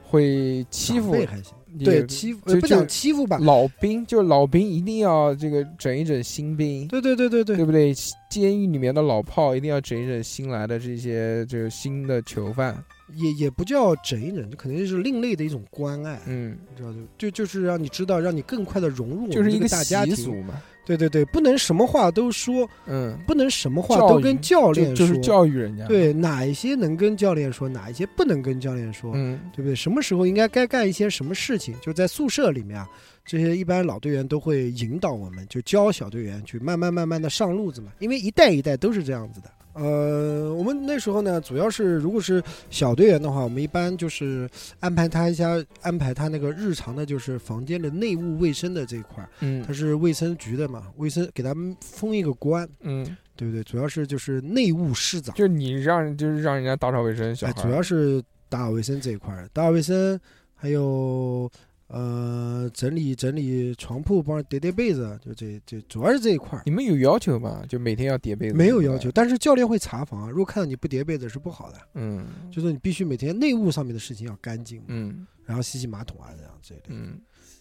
[0.02, 7.94] 会欺负还行，对欺负呃不讲欺负吧，老兵，就是老兵一定要这个整一整新兵，对对对对对对不对？
[8.30, 12.76] 监狱里面的老炮一定要整一整新来的这些就是新的囚犯，
[13.16, 20.14] 也也不叫整一整，就肯定是另类的一种关爱，嗯，你知道就就就是让你知道，让你更快的融入我们这就是一个大家庭。
[20.14, 29.74] 俗嘛，对对对，不能什么话都说，嗯，不能什么话都跟教练说，就就是教育人家，，对哪一些能跟教练说，哪一些不能跟教练说，嗯对不对？
[29.74, 31.74] 什么时候应该该干一些什么事情？
[31.80, 32.88] 就在宿舍里面啊，
[33.24, 37.92] 这些一般老队员都会引导我们，就教小队员去慢慢慢慢的上路子嘛。
[37.98, 39.50] 因为一代一代都是这样子的。
[39.75, 44.49] 呃，我们那时候呢，主要是如果是小队员的话，我们一般就是
[44.81, 49.62] 安排他一下，安排他那个日常的，就是房间的内务卫生的这一块，嗯。
[49.66, 53.05] 他是卫生局的嘛，卫生给他们封一个官，嗯，
[53.35, 53.62] 对不对？
[53.64, 60.18] 主要是就是内务师长，就是你让就是让人家打扫卫生，小哎，主要是打扫卫生这一块，打扫卫生，
[60.55, 61.51] 还有
[61.95, 66.62] 呃整理整理床铺，帮人叠叠被子，就这这主要是这一块儿。
[66.64, 67.62] 你们有要求吗？
[67.68, 68.57] 就每天要叠被子？
[68.57, 70.28] 没有要求，，但是教练会查房啊。
[70.28, 76.86] 如果看到你不叠被子是不好的，嗯，就是你必须每天内务上面的事情要干净，嗯然后洗洗马桶啊这样之类的。
[76.88, 77.20] 嗯，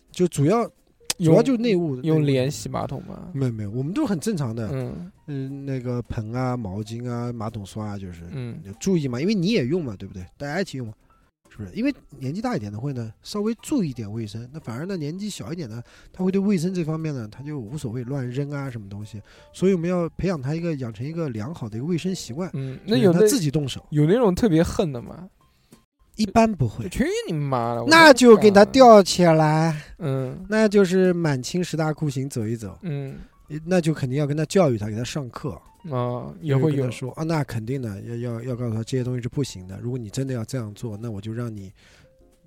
[0.10, 0.68] 就主要
[1.20, 3.30] 主要就是内务用脸洗马桶吗？
[3.34, 4.68] 没有没有，我们都是很正常的。
[4.72, 10.26] 嗯嗯，那个盆啊、毛巾啊、马桶刷啊，就是嗯要注意嘛，因为你也用嘛，对不对？
[10.38, 10.94] 大家一起用嘛，
[11.56, 11.70] 是不是？
[11.76, 19.22] 因为年纪大一点的会呢稍微注意一点卫生，那反而呢年纪小一点的，他会对卫生这方面呢他就无所谓乱扔啊什么东西，
[19.54, 22.50] 所以我们要培养他一个养成一个良好的一个卫生习惯。
[22.54, 25.30] 嗯，那有他自己动手，有那种特别恨的吗？
[26.16, 27.84] 一般不会，去你妈的！
[27.88, 28.64] 那就给他。
[28.66, 33.16] 吊起来，嗯那就是满清十大酷刑走一走，嗯
[33.66, 35.60] 那就肯定要跟他教育他，给他上课。
[35.92, 39.80] 啊，也会有说啊，那肯定的，要要要告诉他这些东西是不行的。
[39.80, 41.72] 如果你真的要这样做，那我就让你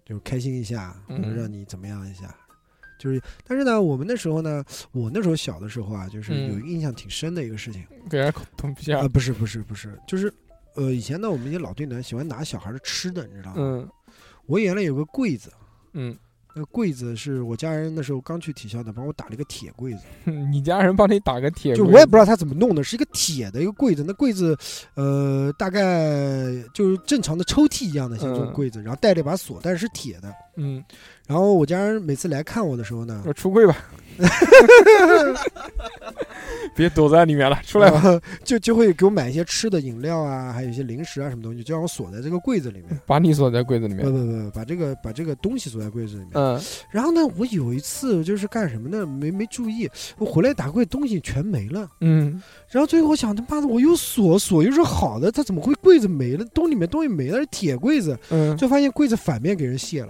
[0.05, 2.35] 就开心一下，让你怎么样一下。
[2.99, 10.33] 就是，但是呢，我们那时候呢，我那时候小的时候啊，就是嗯有印象挺深的一个事情给人捅皮啊、不是不是不是，就是
[10.77, 13.57] 呃，以前呢，我们一些老队员喜欢拿小孩的吃的，你知道吗？
[13.59, 13.89] 嗯
[14.47, 15.53] 我原来有个柜子，
[15.93, 16.17] 嗯，
[16.57, 20.01] 那个柜子是我家人那时候刚去体校的，帮我打了一个铁柜子。
[20.51, 24.57] 你家人帮你打个铁柜子，就我也不知道他怎么弄的，是一个铁的一个柜子，那柜子，
[24.95, 30.33] 呃，大概就是正常的抽屉一样的像这种嗯柜子，然后带了一把锁，但是是铁的。
[30.57, 30.83] 嗯，
[31.27, 33.77] 然后我家人每次来看我的时候呢，我出柜吧，
[36.75, 43.01] 别躲在里面了，出来吧，吧，就就会给我买一些吃的饮料啊，还有一些零食啊什么东西，就让我锁在这个柜子里面。
[43.07, 44.13] 把你锁在柜子里不面。
[44.13, 46.31] 不不，把这个把这个东西锁在柜子里面。
[46.35, 46.61] 嗯
[46.91, 49.07] 然后呢，我有一次就是干什么呢？
[49.07, 49.89] 没没注意，
[50.19, 51.89] 我回来打柜东西全没了。
[52.01, 56.45] 嗯，然后最后我想，他妈的，我又锁，锁又是好的，它怎么会柜子没了？
[56.53, 60.09] 东里面东西没了，是铁柜子，嗯，就发现柜子反面给人卸了。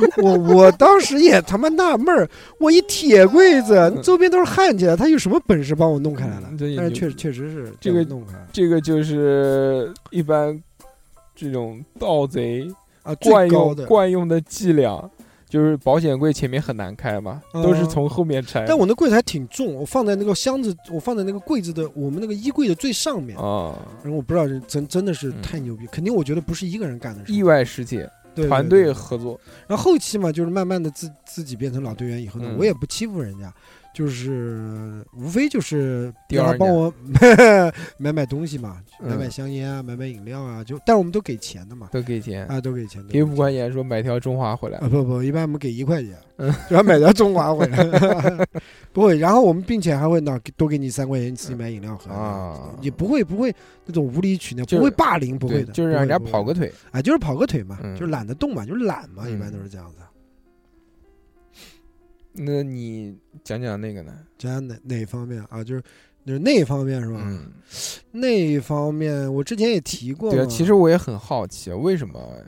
[0.22, 2.28] 我我当时也他妈纳闷儿，
[2.58, 10.60] 我一铁柜子，周边都是焊起来，他有什么本事帮我弄开来了但是牛确确实是这个弄开这个就是一般
[11.34, 12.68] 这种盗贼
[13.02, 13.76] 啊，最惯用。
[13.86, 15.08] 惯用的伎俩，
[15.48, 18.64] 就是保险柜前面很难开嘛，都是嗯从后面拆。
[18.66, 23.38] 但我那柜子还挺重，我放在那个箱子，我放在那个柜子的我们那个衣柜的最上面。
[23.38, 28.10] 啊，然后我不知道真真的是嗯太牛逼，肯定我觉得不是一个人干的事，意外事件，
[28.46, 29.40] 团队合作。
[29.66, 33.52] 然后后期嘛，就是慢慢的自自己变成老队员以后呢，嗯我也不欺负人家，
[33.94, 36.92] 就是无非就是刁人家让他帮我
[37.98, 39.08] 买买东西嘛，嗯。
[39.10, 44.78] 买买香烟啊，买买饮料啊，就但是我们都给钱的嘛，都给钱，啊，都给钱，给五块钱说买条中华回来。
[44.78, 44.88] 啊，。
[44.88, 46.54] 不不，一般我们给一块钱，嗯。
[46.68, 48.46] 然后买条中华回来，
[48.92, 52.74] 不会，然后我们并且还会呢多给你三块钱，你自己买饮料喝啊。
[52.80, 53.52] 也不会不会
[53.84, 56.72] 那种无理取闹，不会霸凌，不会，的，就是让人家跑个，腿。
[56.92, 57.94] 啊，就是跑个腿嘛，嗯。
[57.96, 59.96] 就是懒得动嘛，就是懒嘛，一般嗯都是这样子。
[62.38, 64.12] 那你讲讲那个呢？
[64.38, 65.62] 讲讲哪哪方面啊？
[65.64, 65.82] 就是
[66.24, 67.20] 就是那方面是吧？
[67.24, 67.50] 嗯，
[68.12, 72.44] 那方面我之前也提过对啊，其实我也很好奇，为什么？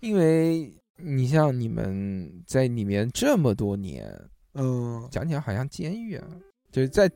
[0.00, 4.08] 因为你像你们在里面这么多年，
[4.54, 6.26] 嗯，讲起来好像监狱啊，
[6.70, 7.08] 就是在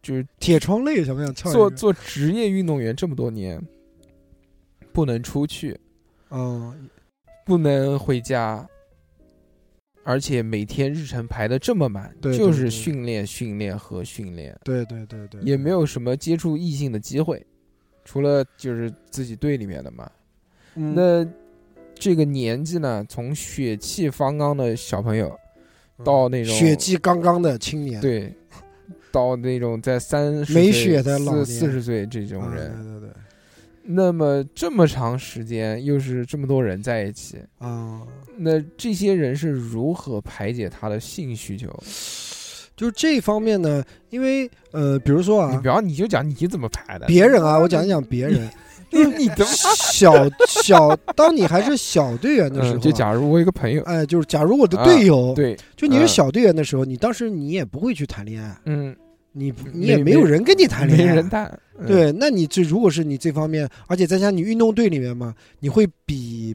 [0.00, 1.34] 就是铁窗泪想不想？
[1.52, 3.60] 做做职业运动员这么多年，
[4.92, 5.78] 不能出去，
[6.30, 6.88] 嗯，
[7.44, 8.66] 不能回家，
[10.04, 17.44] 而且每天日程排的这么满，对对就是训练、训练和训练，对对对对，也没有什么接触异性的机会，
[18.04, 20.10] 除了就是自己队里面的嘛。
[20.76, 20.94] 嗯。
[20.94, 21.26] 那
[21.94, 25.36] 这个年纪呢，从血气方刚的小朋友
[26.04, 28.32] 到那种血气刚刚的青年，对，
[29.10, 33.10] 到那种在三十没血的老四四十岁这种啊人，对对对
[33.90, 38.02] 那么这么长时间，又是这么多人在一起，啊，
[38.36, 41.68] 那这些人是如何排解他的性需求？
[42.76, 48.48] 就这方面呢，因为呃，比如说啊你不要你就讲你怎么排的，别人啊，我讲一讲别人，
[48.90, 50.12] 你 你他妈小
[50.46, 56.08] 小，当你还是小队员的时候啊，嗯，就假如我有个朋友，哎，就是假如我的队友，对，就你是嗯。
[56.08, 58.94] 小队员的时候，你当时你也不会去谈恋爱，嗯，
[59.38, 66.54] 你你也没有人跟你谈恋爱，人谈，嗯，对，那你这如果是你这方面，而且再加上你运动队里面嘛，你会比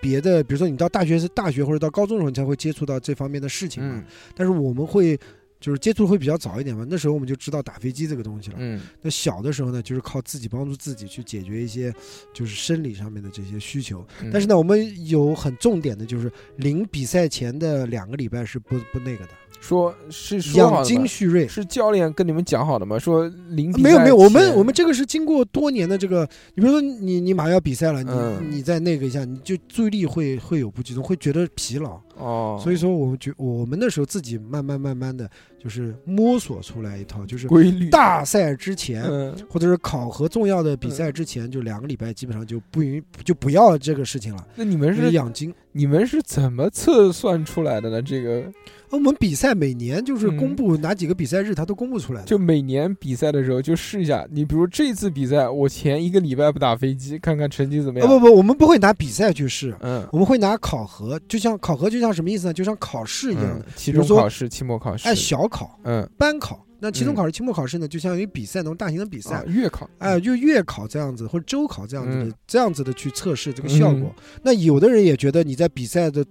[0.00, 3.94] 别的，比如说你到大学是大学或者到高中的时候，你才会接触到这方面的事情嘛。
[3.96, 4.04] 嗯
[4.34, 5.18] 但是我们会
[5.58, 6.86] 就是接触会比较早一点嘛。
[6.88, 8.56] 那时候我们就知道打飞机这个东西了。
[8.58, 11.92] 嗯那小的时候呢，就是靠自己帮助自己去解决一些
[12.34, 14.06] 就是生理上面的这些需求。
[14.22, 19.30] 嗯但是呢，我们有很重点的，就是临比赛前的两个礼拜是不不那个的，
[19.60, 21.46] 说是说养精蓄锐。
[21.48, 22.98] 是教练跟你们讲好的吗？
[22.98, 32.00] 说零没有没有，我们我们这个是经过多年的这个，你比如说你你马上要比赛了，你、嗯你在那个一下，你就注意力会会有不集中，会觉得疲劳。
[32.16, 35.30] 哦，所以说，我们觉我们那时候自己慢慢慢慢的
[35.66, 39.02] 就是摸索出来一套，就是规律大赛之前。
[39.02, 45.52] 嗯或者是考核重要的比赛之前，就两个礼拜基本上就不允就不要这个事情了，那你们是养精。
[45.72, 48.00] 你们是怎么测算出来的呢？
[48.00, 48.50] 这个
[48.90, 52.26] 我们比赛每年就是嗯公布哪几个比赛日，它都公布出来的。
[52.26, 58.08] 就每年比赛的时候就试一下，你比如这次比赛，我前一个礼拜不打飞机，看看成绩怎么样。
[58.08, 62.54] 啊不不，我们不会拿比赛去试，嗯，我们会拿考核，就像考核就像什么意思呢？
[62.54, 66.62] 就像考试一样的，，嗯期中考试、期末考试，哎小考、嗯，班考。
[66.78, 74.14] 那期中嗯考试、期末考试呢，就相当于比赛那种大型的比赛啊，月考，哎，就月考这样子，或者周考这样子的嗯，这样子的去测试这个效果。
[74.42, 76.22] 那有的人也觉得你在比赛的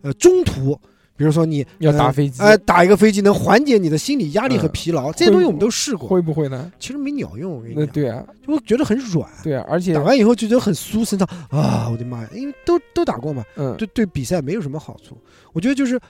[0.00, 0.74] 呃中途，
[1.18, 6.72] 比如说你要打呃飞机哎，打一个飞机能缓解你的心理压力和嗯疲劳，这些东西我们都试过，会不会呢？
[6.78, 7.52] 其实没鸟用。
[7.52, 9.30] 我跟你讲，对啊，就会觉得很软。
[9.44, 12.30] 对啊，而且打完以后就觉得很酥，身上啊，我的妈呀！
[12.32, 15.18] 因为都都打过嘛，嗯，对对，比赛没有什么好处。
[15.52, 16.00] 我觉得就是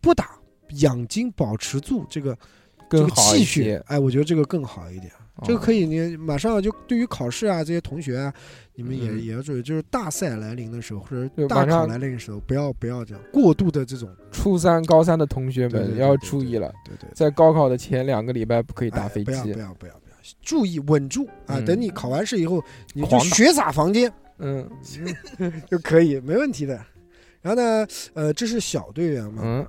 [0.00, 0.38] 不打
[0.78, 2.36] 养精，保持住这个
[2.88, 3.82] 这更个气血，。
[3.86, 5.12] 哎，我觉得这个更好一点。
[5.42, 8.34] 这个可以，你马上就对于考试啊，这些同学啊，
[8.74, 19.60] 你们也、嗯也要注意，就是大赛来临的时候，或者大考来临的时候，不要不要这样过度的这种初三、高三的同学们要注意了，对对在高考的前两个礼拜不可以对打飞机哎不要不。
[19.60, 21.56] 要不要不要，注意稳住啊！
[21.58, 22.62] 嗯等你考完试以后，
[22.92, 24.68] 你就血洒房间嗯
[25.70, 26.74] 就可以，没问题的。
[27.40, 29.66] 然后呢，呃，这是小队员嘛，嗯，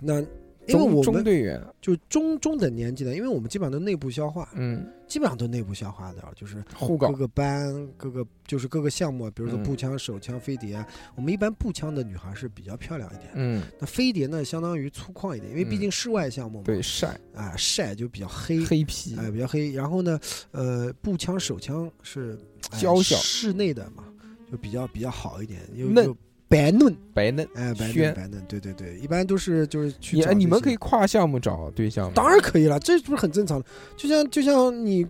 [0.00, 0.22] 那
[0.68, 6.62] 因为我们中队员，就中中等年纪的，因为我们基本上都内部消化，嗯，基本上都内部消化的，就是
[6.98, 9.62] 各，个班、各个就是各个项目，比如说嗯。
[9.62, 10.84] 步枪、手枪、飞碟。
[11.16, 15.80] 我们一般步枪的女孩是比较漂亮一点，嗯，那飞碟呢相当于粗犷一点，因为毕嗯。
[15.80, 17.18] 竟室外项目嘛，对，晒。
[17.34, 19.72] 啊晒就比较黑，黑皮，哎比较黑。
[19.72, 20.18] 然后呢，
[20.50, 22.38] 呃，步枪、手枪是
[22.70, 24.04] 哎娇小室内的嘛，
[24.50, 26.16] 就比较比较好一点，又嫩又
[26.48, 27.46] 白嫩，白嫩。
[27.54, 32.12] 哎白嫩白嫩，对对对，一般都是就是去你哎你们可以跨项目找对象吗？
[32.14, 33.66] 当然可以了，这不是很正常的？
[33.96, 35.06] 就像就像你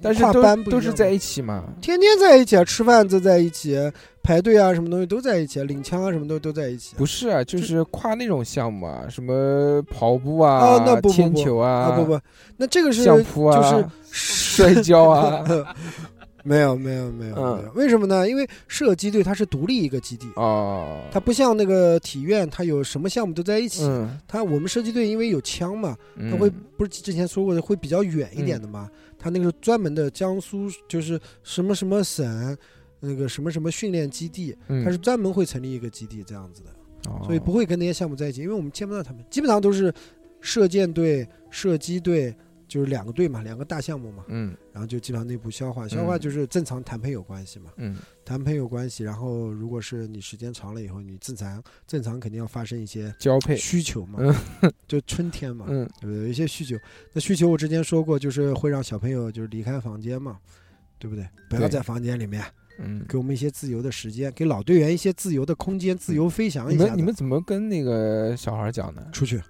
[0.00, 0.22] 但是
[0.70, 1.64] 都是在一起嘛。
[1.80, 3.76] 天天在一起啊，吃饭都在一起，
[4.22, 6.94] 排队啊，什么东西都在一起，领枪啊，什么东西都在一起。
[6.96, 12.20] 不是啊，就是跨那种项目啊，什么跑步啊、啊那不不不铅球啊、啊不不，
[12.56, 15.44] 那这个是相扑啊、就是摔跤啊，
[16.48, 17.58] 没有没有没有嗯。
[17.58, 18.28] 没有，为什么呢？
[18.28, 23.84] 因为射击队它是独立一个基地，哦，它不像那个体院，它有什么项目都在一起。
[23.84, 26.30] 嗯，它我们射击队因为有枪嘛，嗯。
[26.30, 28.90] 它会不是之前说过的会比较远一点的嘛？
[29.18, 32.56] 它那个专门的江苏就是什么什么省
[33.00, 34.82] 那个什么什么训练基地，嗯。
[34.84, 36.70] 它是专门会成立一个基地这样子的。
[37.10, 37.22] 哦。
[37.24, 39.92] 所以不会跟那些项目在一起，因为我们见不到他们，基本上都是
[40.40, 42.34] 射箭队、射击队，
[42.68, 54.18] 就是两个队嘛，两个大项目嘛，嗯然后就基本上内部消化，消化就是正常谈朋友关系嘛，嗯谈朋友关系，然后如果是你时间长了以后，你正常正常肯定要发生一些交配，需求嘛，
[54.86, 56.22] 就春天嘛，嗯对不对？
[56.24, 56.76] 有一些需求，
[57.12, 60.38] 那需求我之前说过，就是会让小朋友就是离开房间嘛，
[60.98, 61.26] 对不对？
[61.48, 62.44] 不要在房间里面，
[62.78, 63.04] 嗯。
[63.08, 66.84] 给我们一些自由的时间，给老队员一些自由的空间，自由飞翔一下。
[66.84, 69.02] 你们你们怎么跟那个小孩讲呢？
[69.10, 69.40] 出去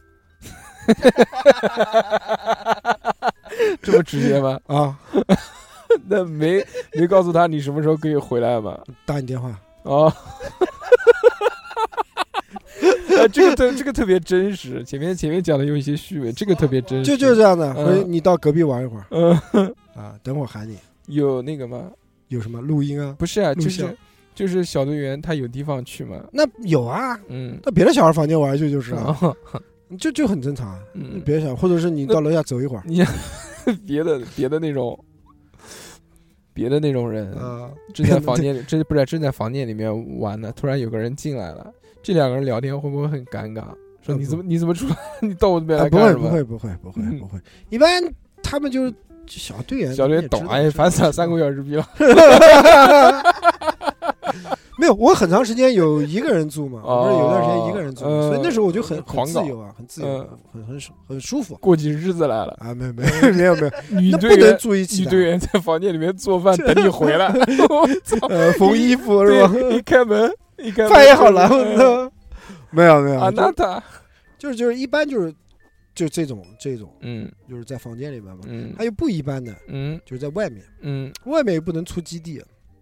[3.83, 4.59] 这么直接吗？
[4.67, 4.99] 啊，
[6.07, 6.65] 那没
[6.95, 8.79] 没告诉他你什么时候可以回来吗？
[9.05, 9.59] 打你电话。
[9.83, 10.13] 哦，
[13.19, 17.11] 啊， 这个特这个特别真实，前面前面讲的有一些虚伪，这个特别真实。
[17.11, 17.73] 就就是这样的，
[18.07, 19.33] 你到隔壁玩一会儿嗯，
[19.95, 20.77] 啊，等会儿喊你，
[21.07, 21.85] 有那个吗？
[22.29, 23.15] 有什么录音啊？
[23.19, 23.97] 不是啊，就是
[24.35, 26.23] 就是小队员他有地方去吗。
[26.31, 29.35] 那有啊，嗯，到别的小孩房间玩去就是啊，哦
[29.97, 30.79] 就就很正常啊。
[30.95, 33.05] 嗯，别的小孩，或者是你到楼下走一会儿你
[33.87, 34.99] 别的别的那种。
[36.55, 41.73] 别的那种人啊，正在房间里，这不是正在房间里面玩呢，突然有个人进来了，
[42.03, 43.63] 这两个人聊天会不会很尴尬？
[44.03, 44.97] 说你怎么你怎么出来？
[45.23, 46.29] 你到我这边啊来干什么？
[46.29, 47.39] 不会不会不会不会嗯不会，
[47.71, 48.03] 一般
[48.43, 51.87] 他们就就小队员，小队员懂，哎，烦死了，三个小时逼了。
[54.79, 67.27] 没有，我很长时间有一个人住嘛，我不是有段时间一个人住所以那时候我就很很自由啊，很自由嗯，很很很舒服过起日子来了，啊，没有没有 没有没有，女队员住一起，女队员在房间里面做饭等你回来，
[67.69, 68.27] 我操！
[68.29, 69.53] 呃，缝衣服是吧？
[69.73, 71.77] 一开门，一开门饭也好了，就是我
[72.07, 72.13] 操！
[72.71, 73.83] 没有没有啊，就那他
[74.39, 75.35] 就是就是一般就是
[75.95, 77.29] 就这种这种，嗯。
[77.51, 78.43] 就是在房间里面嘛。
[78.47, 78.73] 嗯。
[78.79, 79.99] 还有不一般的，嗯。
[80.05, 82.41] 就是在外面，嗯，外面又不能出基地，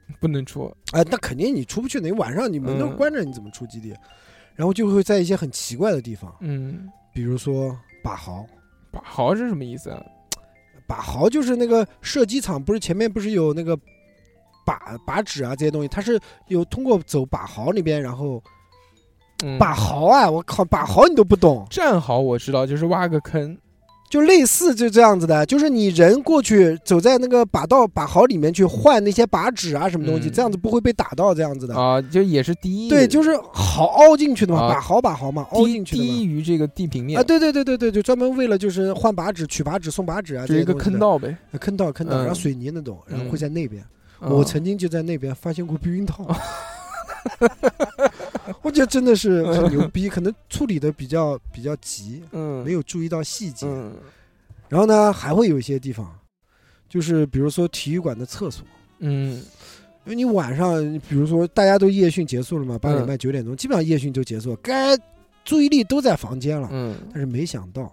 [0.20, 2.96] 不能出，哎，那肯定你出不去的，你晚上你门都嗯。
[2.96, 3.94] 关着，你怎么出基地？
[4.54, 8.46] 然后就会在一些很奇怪的地方，嗯，比如说把壕，
[8.90, 10.02] 把壕是什么意思啊？
[10.86, 13.76] 把壕就是那个射击场，不是前面不是有那个
[14.64, 18.42] 靶靶纸啊这些东西，它是有通过走把壕那边，然后
[19.44, 19.58] 嗯。
[19.58, 23.58] 把壕啊，我靠，把壕你都不懂，战壕我知道，就是挖个坑，
[24.08, 31.74] 就类似就这样子的，就是你人过去走在那个把道把壕里面去换那些把纸啊什么东西，嗯这样子不会被打到这样子的。
[31.76, 36.08] 啊，就也是低，对，就是壕凹进去的嘛，啊把壕把壕嘛，凹低进去的嘛。
[36.08, 41.36] 低于这个地平面啊，，对对对对对，就专门为了就是换把纸、取把纸、送把纸啊，就是一个东西的，坑道呗。
[41.52, 43.82] 呃坑道坑道，嗯然后水泥那种，然后会嗯在那边。
[43.82, 46.24] 啊我曾经就在那边发现过避孕套，
[48.62, 52.64] 我觉得真的是很牛逼，可能处理的比较比较急，嗯。
[52.64, 53.66] 没有注意到细节。
[53.66, 53.92] 嗯。
[54.68, 56.10] 然后呢，还会有一些地方，
[56.88, 58.64] 就是比如说体育馆的厕所，
[58.98, 59.42] 嗯。
[60.04, 63.06] 因为你晚上，比如说大家都夜训结束了嘛，八点嗯。
[63.06, 64.96] 半九点钟，基本上夜训就结束，该
[65.44, 66.96] 注意力都在房间了，嗯。
[67.12, 67.92] 但是没想到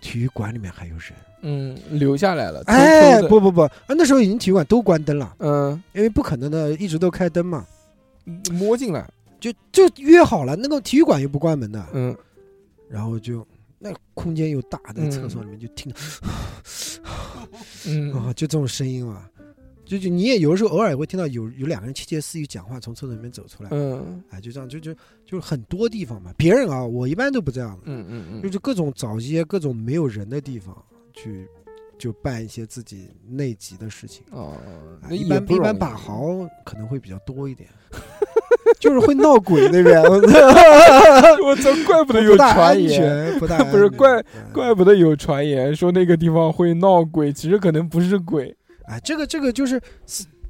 [0.00, 1.12] 体育馆里面还有人。
[1.46, 2.62] 嗯，留下来了。
[2.66, 7.66] 哎，不不不，啊，那时候已经体育馆都关灯了，嗯，因为不可能的，一直都开灯嘛，
[8.52, 9.08] 摸进来，
[9.40, 12.16] 就就约好了，那个体育馆又不关门的，嗯。
[12.88, 13.46] 然后就
[13.78, 15.92] 那空间又大，在嗯厕所里面就听
[17.86, 18.12] 嗯。
[18.12, 19.28] 啊，就这种声音嘛，
[19.84, 24.22] 就就你也有的时候偶尔也会听到有有两个人窃窃私语讲话从厕所里面走出来，嗯。
[24.30, 24.94] 哎，就这样，就就
[25.24, 30.76] 就是很多地方嘛，别人啊，我一般都不这样的，嗯嗯嗯，就是各种找一些各种没有人的地方
[31.12, 31.48] 去，
[31.98, 34.24] 就办一些自己内急的事情。
[34.30, 34.54] 哦，
[35.02, 37.68] 啊那一般一般把豪可能会比较多一点，
[38.80, 40.02] 就是会闹鬼那边，
[41.44, 48.54] 我操，怪不得有传言，不大 不是怪嗯怪不得有传言说那个地方会闹鬼，其实可能不是鬼。
[48.84, 49.80] 哎，这个这个就是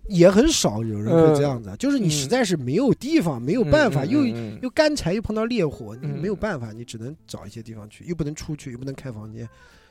[0.08, 9.48] 也很少有人会这样子，就是你嗯实在是没有地方，没有办法，嗯又又干柴又碰到烈火，你嗯没有办法，你只能找一些地方去，又不能出去，又不能开房间。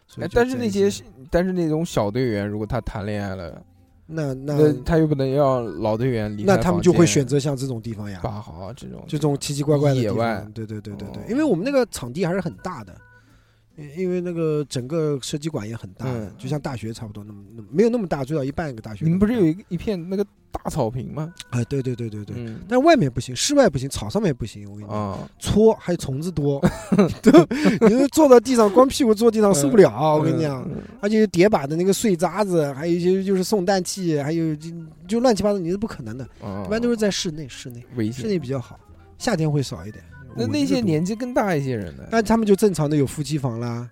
[0.07, 0.89] 所以哎但是那些
[1.29, 3.63] 但是那种小队员，如果他谈恋爱了，
[4.05, 10.45] 那那那他又不能让老队员离开那他们就会选择像这种地方呀，八号这种就这种奇奇怪怪的野外。
[10.53, 12.95] 对对对对对哦，因为我们那个场地还是很大的，
[13.75, 19.05] 因因为那个整个射击馆也很大嗯，就像大学差不多那么那么没有那么大，最少一半一个大学大。
[19.05, 21.33] 你们不是有一一片那个大草坪吗？
[21.49, 24.69] 哎，对对对对对，嗯但外面不行，室外不行，草上面不行。
[24.71, 26.61] 我跟你讲，啊，搓还有虫子多，
[27.21, 27.33] 对
[27.81, 30.15] 你就坐到地上，光屁股坐地上 受不了。
[30.15, 34.69] 我跟你讲，嗯，而且叠把的那个碎渣子，还有一些就是送氮气，还有就
[35.07, 36.25] 就乱七八糟，你是不可能的。
[36.43, 38.27] 嗯一般都是在室内，室内室。
[38.27, 38.79] 内比较好，
[39.17, 40.03] 夏天会少一点。
[40.35, 42.03] 那那些年纪更大一些人呢？
[42.11, 43.89] 那他们就正常的有夫妻房啦。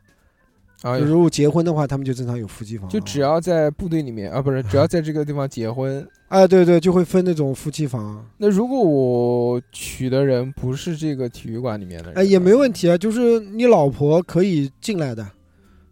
[0.82, 2.90] 啊就，如果结婚的话，他们就正常有夫妻房。
[2.90, 6.06] 就只要在部队里面啊，不是，只要在这个地方结婚。
[6.28, 8.26] 啊，对对，就会分那种夫妻房。
[8.38, 15.30] 那如果我娶的人不是这个体育馆里面的人，哎，也没问题啊，就是你老婆可以进来的，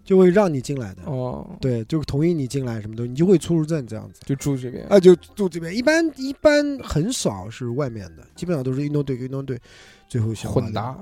[0.04, 1.04] 就会让你进来的。
[1.06, 4.22] 哦，对，就同意你进来什么的，你就会出入证这样子。
[4.26, 4.84] 就住这边。
[4.88, 9.60] 啊，就住这边，一般一般很少是外面的，基本上都是运动队跟运动队
[10.08, 10.98] 最后消化掉混搭，。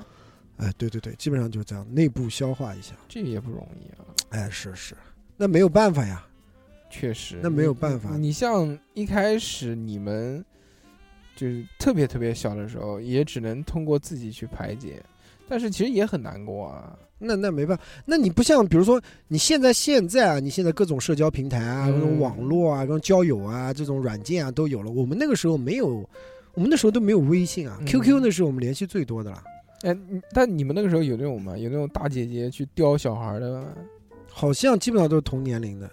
[0.58, 2.94] 哎，对对对，基本上就是这样，内部消化一下。
[3.08, 4.96] 这也不容易啊，哎，是是，
[5.38, 6.26] 那没有办法呀。
[6.90, 7.40] 确实。
[7.44, 10.44] 那没有办法你像一开始你们
[11.36, 15.04] 就是特别特别小的时候，也只能通过自己去排解，
[15.48, 16.98] 但是其实也很难过啊。
[17.20, 24.90] 那那没办法，那你不像比如说你现在现在啊，你现在各种社交平台啊，嗯各种网络啊，各种交友啊，这种软件啊都有了。
[24.90, 26.08] 我们那个时候没有，
[26.54, 29.44] 我们那时候都没有微信啊、嗯 q q 那是我们联系最多的了。
[29.82, 31.58] 哎，你但你们那个时候有那种吗？
[31.58, 33.68] 有那种大姐姐去叼小孩的吗？
[34.32, 35.90] 好像基本上都是同年龄的，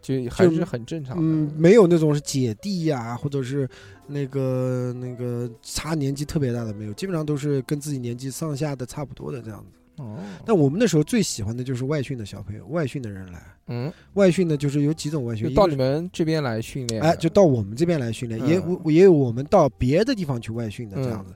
[0.00, 1.22] 就还是很正常的。
[1.22, 3.68] 嗯，没有那种是姐弟呀、或者是
[4.06, 10.02] 那个那个差年纪特别大的没有，基本上都是跟自己年纪上下的差不多的这样子。
[10.02, 13.42] 哦，但我们那时候最喜欢的就是外训的小朋友，外训的人来。
[13.68, 17.08] 嗯，外训的，就是有几种外训，就到你们这边来训练的。
[17.08, 18.62] 哎，就到我们这边来训练，也
[18.92, 21.34] 也有我们到别的地方去外训的这样嗯子。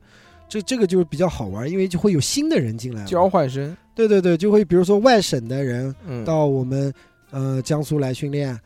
[0.51, 3.05] 这这个就是比较好玩，因为就会有新的人进来。
[3.05, 3.74] 交换生。
[3.94, 6.92] 对对对，就会比如说外省的人嗯，到我们
[7.30, 8.59] 呃江苏来训练，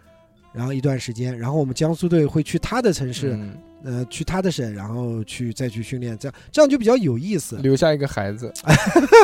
[0.52, 3.54] 然后一段时间，然后我们江苏队会去他的城市，嗯
[3.84, 7.56] 呃，去他的省，然后去再去训练，这样这样就比较有意思。
[7.56, 8.50] 留下一个孩子。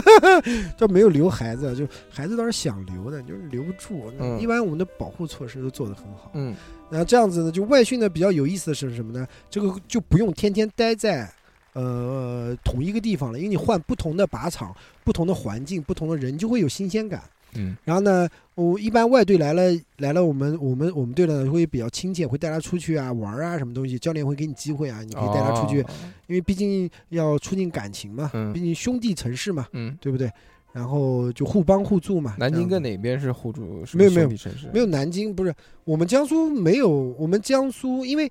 [0.77, 4.13] 就没有留孩子，就孩子倒是想留的，就是留不住。
[4.19, 6.31] 嗯一般我们的保护措施都做得很好。
[6.35, 6.55] 嗯
[6.91, 9.27] 然后这样子呢，就外训呢比较有意思的是什么呢？
[9.49, 11.33] 这个就不用天天待在
[11.73, 17.23] 呃同一个地方了，因为你换不同的靶场、不同的环境、不同的人，就会有新鲜感。
[17.57, 19.63] 嗯然后呢，我一般外队来了
[19.99, 25.87] 来了，我们我们我们队呢会比较亲切，会带他出去啊玩啊什么东西，教练会给你机会啊，你可以带他出去，哦
[26.29, 30.31] 因为毕竟要促进感情嘛，嗯毕竟兄弟城市嘛，嗯，对不对？
[30.73, 32.37] 然后就互帮互助嘛。
[32.39, 33.85] 南京跟哪边是互助？
[33.95, 35.53] 没有没有兄弟城市，没有南京不是
[35.83, 38.31] 我们江苏没有，我们江苏因为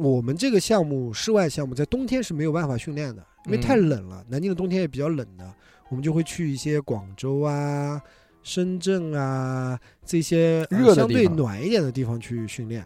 [0.00, 4.24] 我们这个项目室外项目在冬天是没有办法训练的，因为太嗯冷了。
[4.28, 5.52] 南京的冬天也比较冷的，
[5.90, 8.00] 我们就会去一些广州啊、
[8.42, 12.84] 深圳啊这些、相对暖一点的地方去训练。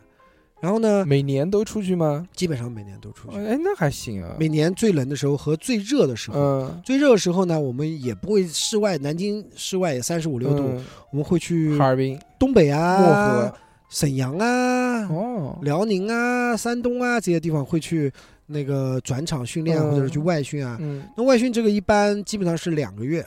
[0.60, 2.26] 然后呢，每年都出去吗？
[2.32, 3.36] 基本上每年都出去。
[3.36, 4.34] 哎，那还行啊。
[4.40, 13.54] 每年最冷的时候和最热的时候，嗯，最热的时候呢，我们也不会室外，南京室外也三十五六度，嗯我们会去哈尔滨、东北啊、漠河。
[13.94, 18.12] 沈阳啊、哦，辽宁啊、山东啊这些地方会去
[18.44, 20.76] 那个转场训练，嗯或者是去外训啊。
[20.80, 23.24] 嗯那外训这个一般基本上是两个月，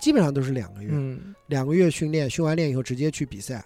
[0.00, 3.64] 基本上都是两个月，嗯，两个月训练，训完练以后直接去比赛，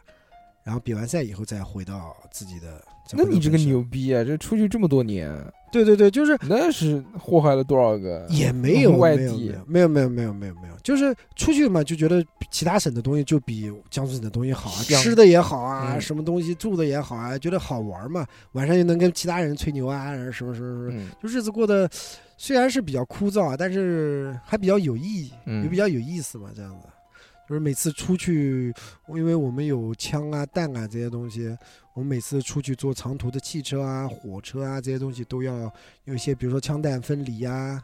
[0.62, 2.84] 然后比完赛以后再回到自己的。
[3.16, 4.24] 再那你这个牛逼啊！
[4.24, 5.30] 这出去这么多年，
[5.70, 8.26] 对对对，就是那是祸害了多少个？
[8.30, 21.88] 也没有外地没有没有没有没有没有就是出去嘛，就觉得其他省的东西就比江苏省的东西好啊，吃的也好啊，嗯什么东西住的也好啊，觉得好玩嘛，晚上又能跟其他人吹牛啊，什么什么什么，嗯就日子过得
[22.36, 26.88] 虽然是比较枯燥啊，但是还比较有意义，嗯也比较有意思嘛，这样子。
[27.48, 28.72] 就是每次出去，
[29.08, 31.56] 因为我们有枪啊、弹啊这些东西，
[31.94, 35.70] 我们每次出去坐长途的汽车啊、火车啊这些东西都要
[36.04, 37.82] 有一些，比如说枪弹分离啊，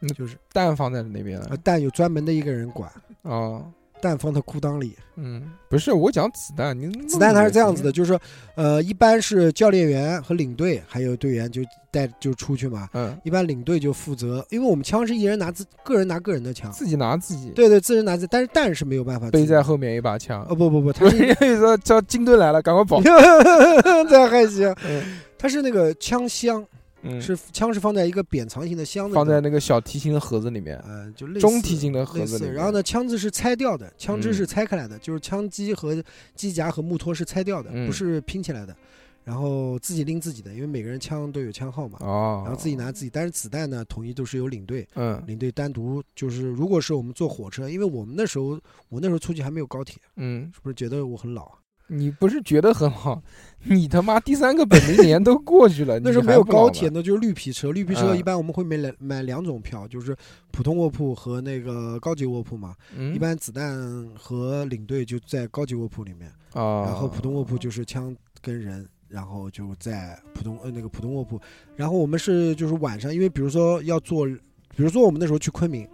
[0.00, 2.90] 嗯就是弹放在那边了弹有专门的一个人管，
[3.22, 3.64] 啊。
[4.00, 4.96] 弹放到裤裆里。
[5.16, 8.20] 嗯，不是我讲子弹，你子弹它是这样子的，，就是说，
[8.54, 12.88] 呃，一般是教练员和领队还有队员就带就出去嘛。
[12.92, 20.54] 嗯，一般领队就负责，因为我们枪是一人拿自个人拿个人的枪，自己拿自己，对对，自人拿自，但是弹是没有办法背在后面一把枪哦。
[20.54, 23.00] 不不不，他不是 是说叫金盾来了，赶快跑。
[23.02, 26.64] 这还行，嗯它是那个枪箱，
[27.08, 32.54] 嗯，是枪是放在一个扁长形的箱子里放在那个小提琴的盒子里面，呃就类似中提琴的盒，子里面。
[32.54, 36.02] 然后呢，枪支是拆掉的，枪支嗯是拆开来的，就是枪机和
[36.34, 38.76] 机夹和木托是拆掉的，嗯不是拼起来的。
[39.24, 43.10] 然后自己拎自己的，因为每个人枪都有枪号嘛，哦，然后自己拿自己。
[43.12, 48.56] 但是子弹呢，统一都是由领队，嗯领队单独就是，如果是我们坐火车，因为我们那时候
[48.88, 51.58] 我那时候出去还没有高铁，嗯，是不是觉得我很老啊？
[51.88, 53.22] 你不是觉得很好？
[53.68, 57.72] 你他妈第三个本命年都过去了， 那时候没有高铁，那就是绿皮车。
[57.72, 60.16] 绿皮车嗯一般我们会买两买两种票，就是
[60.52, 62.76] 普通卧铺和那个高级卧铺嘛。
[62.96, 71.40] 嗯，一般子弹和领队就在高级卧铺里面，啊，然后普通卧铺就是枪跟人，然后就在普通呃那个普通卧铺。
[71.74, 75.88] 然后我们是就是晚上，因为比如说要坐，比如说我们那时候去昆明，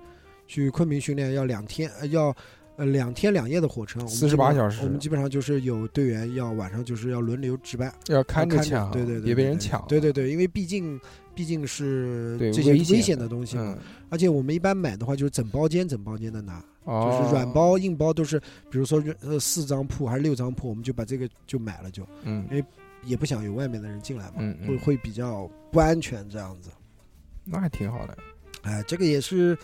[0.46, 2.34] 去昆明训练要两天，呃要。
[2.76, 10.98] 呃，两天两夜的火车，我们48基本上小时我们基本上就是有队员要晚上就是要轮流值班，要看着抢，对对对，别被人抢，对对对，因为毕竟
[11.34, 13.58] 毕竟是这些危危险险的东西
[14.08, 22.46] 而且我们一般买的话就是整包间整包间的拿，哦，就是软包硬包都是，比如说呃四张铺还是六张铺，我们就把这个就买了就，嗯
[23.04, 26.70] 也不想有外面的人进来嘛，嗯嗯，会会比较不安全这样子。
[27.44, 28.16] 那还挺好的，
[28.62, 29.58] 哎，这个也是，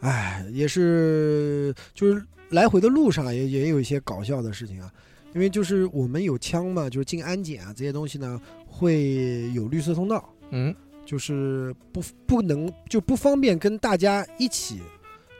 [0.00, 4.92] 哎，也是就是来回的路上也也有一些搞笑的事情啊，
[5.34, 10.32] 因为就是我们有枪嘛，就是进安检啊这些东西呢会有绿色通道。
[10.50, 10.74] 嗯
[11.04, 14.80] 就是不不能就不方便跟大家一起，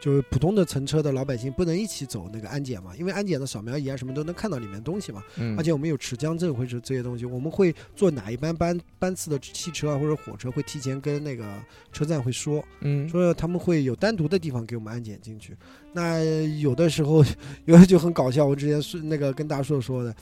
[0.06, 11.44] 就是普通的乘车的老百姓不能一起走那个安检嘛，因为安检的扫描仪啊什么都能看到里面东西嘛，嗯，而且我们有持枪证或者这些东西，我们会坐哪一班班班次的汽车啊或者火车会提前跟那个
[11.92, 15.56] 车站会说，嗯说他们会有单独的地方给我们安检进去。
[15.92, 16.22] 那
[16.60, 17.24] 有的时候
[17.66, 20.14] 有的就很搞笑，我之前是那个跟大硕说的，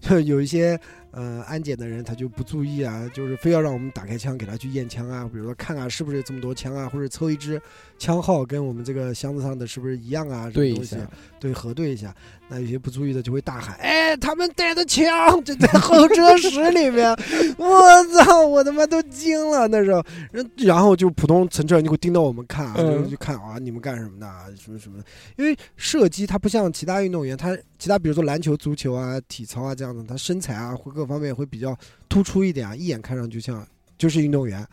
[0.00, 0.80] 就 有一些
[1.10, 7.60] 呃安检的人他就不注意啊，就是非要让我们打开枪给他去验枪啊，比如说看看是不是这么多枪啊，或者抽一支
[7.98, 11.10] 枪号跟我们这个箱子上的是不是一样啊，什么东西下，
[11.40, 12.14] 对核对一下。
[12.48, 17.10] 那有些不注意的就会大喊：“哎，他们带的枪就在候车室里面！”
[17.58, 20.00] 我操，我他妈都惊了那时候。
[20.30, 25.04] 然然后就普通乘车人就会盯到我们看啊，嗯就就看啊，你们干什么的啊，什么什么的。
[25.34, 31.76] 因为射击它不像其他运动员，他其他比如说篮球、足球啊、体操啊这样的，他身材啊会各方面会比较
[32.08, 33.66] 突出一点啊，一眼看上去像
[33.96, 34.66] 就是运动员。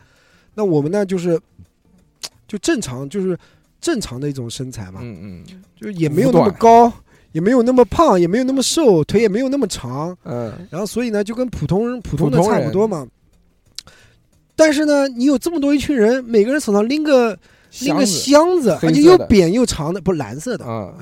[0.56, 1.40] 那我们呢，就是
[2.48, 3.38] 就正常，就是
[3.82, 6.92] 正常的一种身材嘛，嗯嗯就也没有那么高，
[7.32, 13.08] 也没有那么胖，也没有那么瘦，腿也没有那么长，嗯然后所以呢，就跟普通人普通的差不多嘛。
[14.56, 17.38] 但是呢，你有这么多一群人，每个人手上拎个
[17.80, 20.64] 拎个箱子，而且又扁又长的，不蓝色的。
[20.64, 20.94] 啊，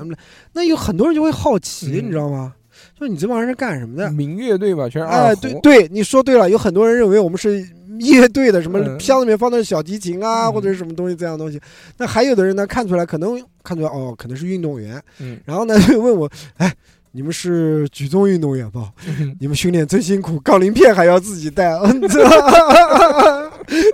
[0.54, 2.54] 那有很多人就会好奇，嗯你知道吗？
[2.98, 4.10] 说你这帮人是干什么的？
[4.10, 7.66] 民乐队吧，全是哎，二胡，对对，你说对了，有很多人认为我们是
[7.98, 11.60] 乐队的，什么嗯箱子里面放的是小提琴啊，嗯或者是什么东西这样的东西。
[11.98, 16.72] 那还有的人呢，看出来可能看出来哦，可能是运动员，嗯，然后呢 就问我，哎，
[17.10, 18.92] 你们是举重运动员吧？
[19.40, 21.72] 你们训练真辛苦，杠铃片还要自己带。
[21.78, 22.22] 嗯 这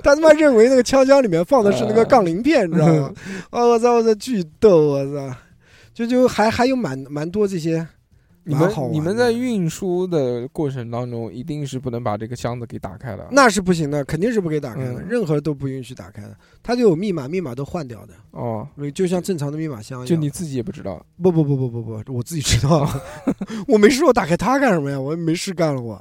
[0.03, 3.13] 他他妈认为那个枪箱里面放的是那个杠铃片，你知道吗？
[3.51, 5.35] 哦，我操，我操，巨逗，我操！
[5.95, 7.87] 就就还还有蛮蛮多这些，
[8.49, 13.29] 你们你们在运输的过程当中，一定是不能把这个箱子给打开的。
[13.31, 16.35] 那是不行的，肯定是不给打开的，嗯任何都不允许打开的。
[16.63, 20.07] 它就有密码，密码都换掉的，哦，就像正常的密码箱一样。
[20.07, 21.05] 就你自己也不知道。
[21.23, 22.89] 不不不不不不，我自己知道，
[23.69, 24.99] 我没事我打开它干什么呀？
[24.99, 26.01] 我没事干了我。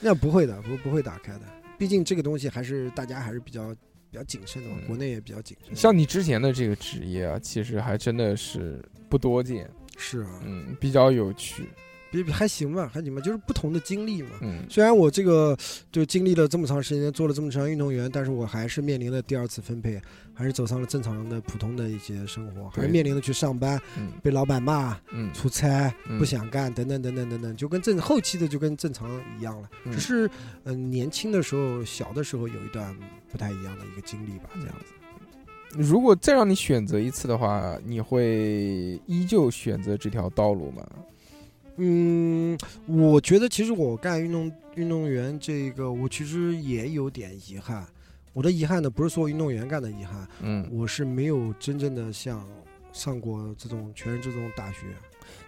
[0.00, 1.42] 那不会的，不不会打开的，
[1.76, 3.74] 毕竟这个东西还是大家还是比较
[4.10, 5.76] 比较谨慎的国内也比较谨慎。
[5.76, 11.68] 像你之前的这个职业啊，其实还真的是不多见，是啊，嗯，比较有趣，
[12.10, 14.30] 比比还行吧，还行吧，就是不同的经历嘛。
[14.40, 15.56] 嗯，虽然我这个
[15.90, 20.00] 就经历了这么长时间，做了这么长运动员，但是我还是面临了第二次分配，
[20.34, 24.10] 还是走上了正常的普通的一些生活，还是面临着去上班，嗯。
[24.22, 29.08] 被老板骂、嗯，出差、嗯不想干等等等等等等，就跟正后期的就跟正常
[29.38, 29.68] 一样了。
[29.84, 29.92] 嗯。
[29.92, 30.32] 只是嗯、
[30.64, 32.96] 呃年轻的时候、小的时候有一段
[33.30, 34.92] 不太一样的一个经历吧，这样子。
[35.72, 40.86] 如果再让你选择一次的话，你会依旧选择这条道路吗？
[41.76, 47.86] 嗯，我觉得其实我干运动运动员这个，我其实也有点遗憾。
[48.34, 52.46] 我的遗憾呢，不是说运动员干的遗憾，嗯，我是没有真正的像
[52.92, 54.86] 上过这种全日制这种大学。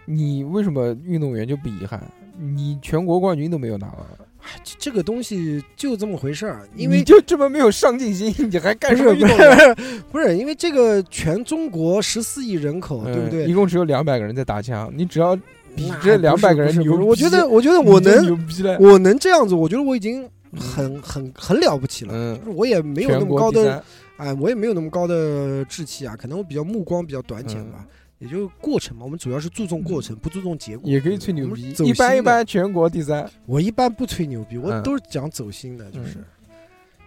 [0.05, 2.03] 你为什么运动员就不遗憾？
[2.37, 4.25] 你全国冠军都没有拿到，哎，
[4.63, 9.81] 这这个东西就这么回事儿，因为你就这么没有上进心， 你还干不是不什么运动不？
[9.91, 13.53] 是 不是，因为这个全中国十四亿人口，对不嗯对一？
[13.53, 15.35] 共只有两百个人在打枪，你只要
[15.75, 18.37] 比这两百个人牛我觉得，我觉得我能。
[18.79, 20.27] 我能这样子，我觉得我已经
[20.57, 22.11] 很很很了不起了。
[22.13, 23.83] 嗯就是我也没有那么高的，
[24.17, 27.85] 哎，我也没有那么高的志气啊，可能我比较目光比较短浅吧。
[28.19, 30.89] 也就过程嘛，我们主要是注重过程，不注重结果。
[30.89, 33.29] 嗯也可以吹牛逼，走一般一般全国第三。
[33.45, 36.19] 我一般不吹牛逼，我嗯都是讲走心的，就是。
[36.19, 36.25] 嗯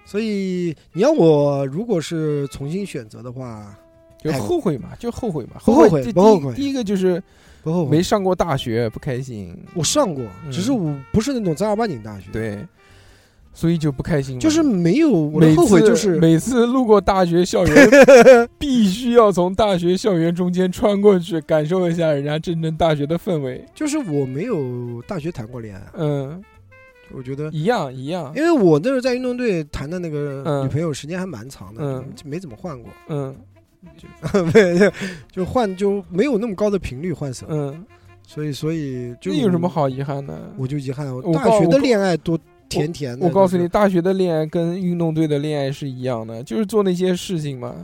[0.08, 3.78] 所以你要我如果是重新选择的话，
[4.18, 7.22] 就哎后悔嘛，就后悔嘛，不后悔第不后悔第一个就是
[7.62, 7.90] 不后悔。
[7.98, 9.54] 没上过大学，不开心。
[9.74, 12.66] 我上过，嗯只是我不是那种正儿八经大学。，对，
[13.58, 14.40] 所以就不开心嘛。
[14.40, 17.90] 就是没有我每的后悔，次就是每次路过大学校园，
[18.56, 23.64] 必须要从大学校园中间穿过去，感受一下人家真正大学的氛围。
[23.74, 26.40] 就是我没有大学谈过恋爱，嗯，
[27.12, 27.50] 我觉得。
[27.50, 28.32] 一样一样。
[28.36, 33.34] 因为我那时候在运动队谈的那个嗯女朋友时间还蛮长的，嗯就没怎么换过，嗯
[34.54, 34.92] 没
[35.32, 37.84] 就换就没有那么高的频率换手，嗯，
[38.24, 39.68] 所以所以就这有什么？
[39.68, 40.52] 好遗憾的？
[40.56, 42.38] 我就遗憾，我大学的恋爱多
[42.68, 43.26] 甜甜的。
[43.26, 47.74] 我告诉你，大学的恋爱跟运动队的恋爱是一样的，就是做那些事情嘛，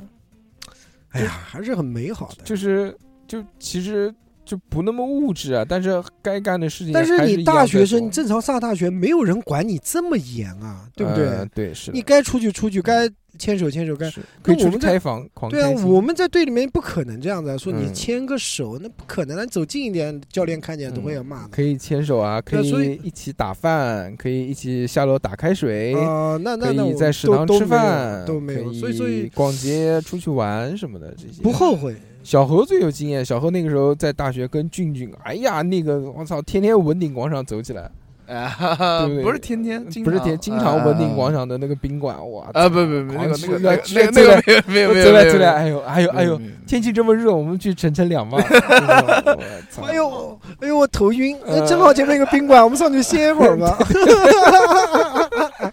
[1.11, 2.45] 哎呀，还是很美好的。
[2.45, 2.97] 就是
[3.27, 11.27] 就其实就不那么物质啊，但是该干的事情但是你大学生，你正常上大学，没有人管你这么严啊，对不对？
[11.27, 13.09] 呃对，是你该出去出去，该
[13.39, 14.21] 牵手牵手，该是。
[14.43, 17.95] 可以出去我们在开房狂对啊我们在队里面不可能这样子啊，说你嗯。
[17.95, 21.49] 牵个手，那不可能啊，你走近一点，教练看见都会要骂的。
[21.49, 31.43] 可以牵手啊，可以以一起打饭，可以一起下楼打开水，啊，那那那在食堂吃饭，都没有，可所以所以逛街、出去玩什么的这些。
[31.43, 31.97] 不后悔。
[32.25, 37.91] 小何最有经验，小何那个时候在大学跟俊俊，哎呀，那个我操，天天文鼎广场走起来，
[38.27, 40.83] 哎哈哈对不是天天，不是天经常。
[40.83, 48.39] 文鼎广啊场的那个宾馆，哇啊，不不不，那个那个那个那那个那个没有没有没有没有走来走来，哎呦哎呦哎呦，没有天气这么热，我们去乘乘凉吧。
[49.87, 51.67] 哎呦哎呦，我头晕，呃。
[51.69, 53.77] 正好前面有个宾馆，我们上去歇一会儿吧。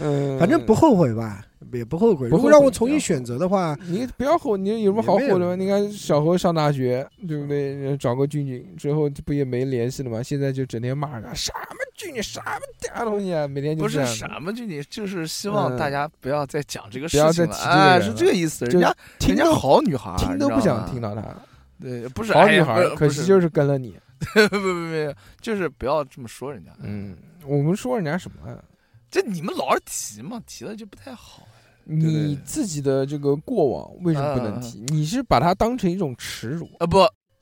[0.00, 1.42] 嗯，反正不后悔吧，
[1.72, 2.28] 也不后悔。
[2.28, 5.56] 如果让我重新选择的话，你不要后，你有什么好后悔的吗？
[5.56, 7.96] 你看小何上大学，对不对？
[7.96, 10.22] 找个俊俊之后不也没联系了吗？
[10.22, 12.44] 现在就整天骂他什么俊俊什么
[12.94, 18.66] 大东西啊，每天就不是什么俊俊就是希望嗯大家不要再讲这个事情了，再提这个哎，是这个意思。
[18.68, 18.96] 就人家
[19.26, 21.14] 人家好女孩，听都不想听到。
[21.14, 21.34] 到他。
[21.80, 23.96] 对，不是好女孩可惜就是跟了你。
[24.18, 26.72] 不不不不，就是不要这么说人家。
[26.82, 27.16] 嗯，
[27.46, 28.58] 我们说人家什么啊？
[29.10, 31.46] 这你们老是提嘛，提了就不太好。
[31.90, 34.84] 你自己的这个过往为什么不能提？
[34.88, 36.68] 你是把它当成一种耻辱？
[36.78, 36.98] 啊不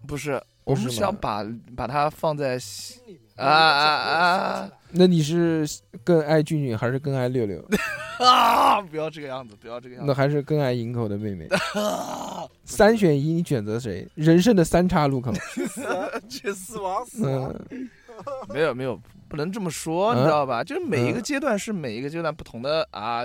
[0.07, 1.45] 不是，我们是吗想把
[1.77, 3.21] 把它放在心里面。
[3.37, 5.69] 啊啊啊那你是
[6.03, 7.63] 更爱俊俊还是更爱六六？
[8.19, 8.81] 啊！
[8.81, 10.09] 不要这个样子，不要这个样子。
[10.09, 11.47] 那还是更爱营口的妹妹？
[12.65, 14.09] 三选一，你选择谁？
[14.15, 15.31] 人生的三岔路口。
[16.31, 17.21] 去死亡死
[18.49, 18.99] 没有没有，
[19.29, 20.65] 不能这么说，嗯你知道吧？
[20.65, 23.25] 就是每一个嗯阶段是每一个阶段不同的啊，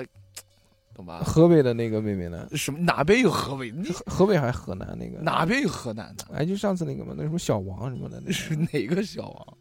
[0.94, 1.20] 懂吧？
[1.24, 2.48] 河北的那个妹妹呢？
[2.52, 3.72] 什么哪边有河北？
[3.72, 5.22] 你河河北还是河南那个？
[5.22, 6.26] 哪边有河南的？
[6.34, 9.58] 哎，就上次那个嘛，那什么小王什么的，那那是哪个小王？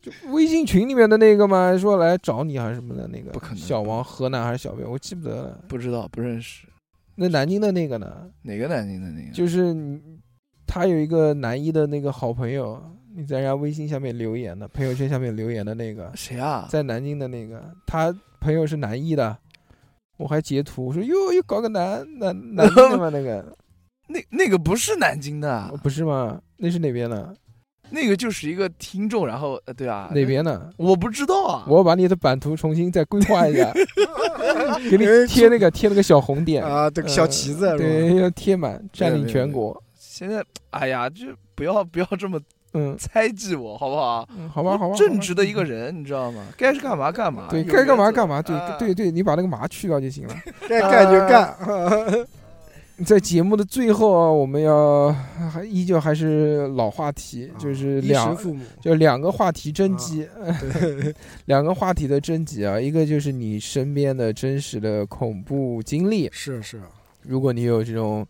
[0.00, 3.30] 就微信群里面的那个嘛，说来找你还是什么的那个？
[3.30, 4.84] 不可能小王河南还是小北？
[4.84, 5.64] 我记不得了。
[5.68, 6.66] 不知道，不认识。
[7.14, 8.28] 那南京的那个呢？
[8.42, 9.32] 哪个南京的那个？
[9.32, 9.76] 就是
[10.66, 12.82] 他有一个南一的那个好朋友，
[13.14, 16.66] 你在人家微信下面留言的，朋友圈下面留言的那个，谁啊？
[16.70, 19.36] 在南京的那个，他朋友是南一的，
[20.22, 23.10] 我还截图我说哟，又搞个南南南京的吗？
[23.10, 23.56] 那个
[24.08, 26.40] 那那个不是南京的，不是吗？
[26.56, 27.34] 那是哪边的？
[27.90, 30.72] 那个就是一个听众，然后呃，对啊，哪边的？
[30.78, 31.64] 我不知道啊。
[31.68, 33.70] 我要把你的版图重新再规划一下，
[34.90, 37.76] 给你贴那个贴那个小红点，啊，这个小旗子？
[37.76, 39.82] 对，要贴满，占领全国。
[39.98, 42.40] 现在，哎呀，就不要不要这么
[42.74, 44.28] 嗯， 猜忌我，好不好？
[44.36, 46.44] 嗯好吧，好吧，正直的一个人，你知道吗？
[46.56, 50.34] 该是干嘛干嘛，对，该干嘛干嘛，对啊对对，你把那个麻去掉就行了。
[50.68, 52.26] 该干就干。
[53.06, 55.10] 在节目的最后啊，我们要
[55.50, 58.36] 还依旧还是老话题，就是两，
[58.80, 60.28] 就两个话题征集，
[61.46, 66.80] 两个话题的征集啊，一个就是你身边的真实的恐怖经历，是是，
[67.22, 68.24] 如果你有这种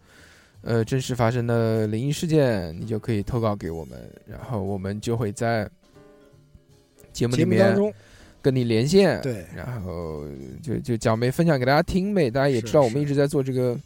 [0.63, 5.69] 呃真实发生的灵异事件，你就可以投稿给我们，然后我们就会在
[7.13, 7.95] 节目里面目当中，
[8.41, 10.25] 跟你连线，对然后
[10.63, 12.31] 就就讲呗，分享给大家听呗。
[12.31, 13.79] 大家也知道，我们一直在做这个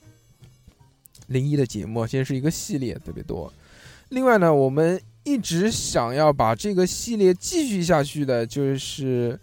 [1.29, 3.53] 灵异的节目，现在是一个系列，特别多。
[4.11, 9.37] 另外呢，我们一直想要把这个系列继续下去的，就是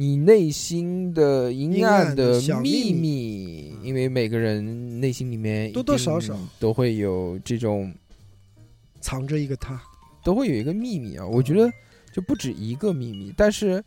[0.00, 7.92] 你内心的阴阴暗暗的的秘密，因为每个人内心里面多多少少都会有这种，
[9.00, 9.82] 藏着一个他，
[10.22, 11.26] 都会有一个秘密啊。
[11.26, 11.68] 我觉得
[12.12, 13.84] 就不止一个秘密，但是。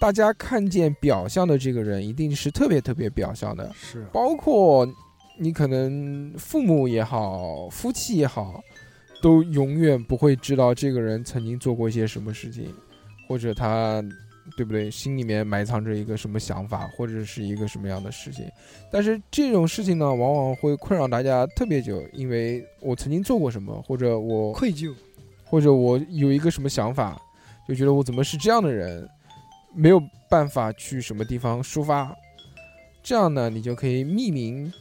[0.00, 4.88] 大家看见表象的这个人，一定是特别特别表象的，是包括
[5.40, 8.62] 你可能父母也好，夫妻也好，
[9.20, 12.72] 都永远不会知道这个人曾经做过一些什么事情，
[13.26, 14.00] 或者他，
[14.56, 14.90] 对不对？
[14.90, 18.50] 心里面埋藏着一个什么想法，或者是一个什么样的事情。
[18.90, 24.94] 但是这种事情呢，往往会困扰大家特别久，因为我曾经做过什么，或者我愧疚，
[25.44, 27.20] 或者我有一个什么想法，
[27.68, 29.08] 就觉得我怎么是这样的人，
[29.74, 32.14] 没有办法去什么地方抒发，
[33.02, 34.72] 这样呢，你就可以匿名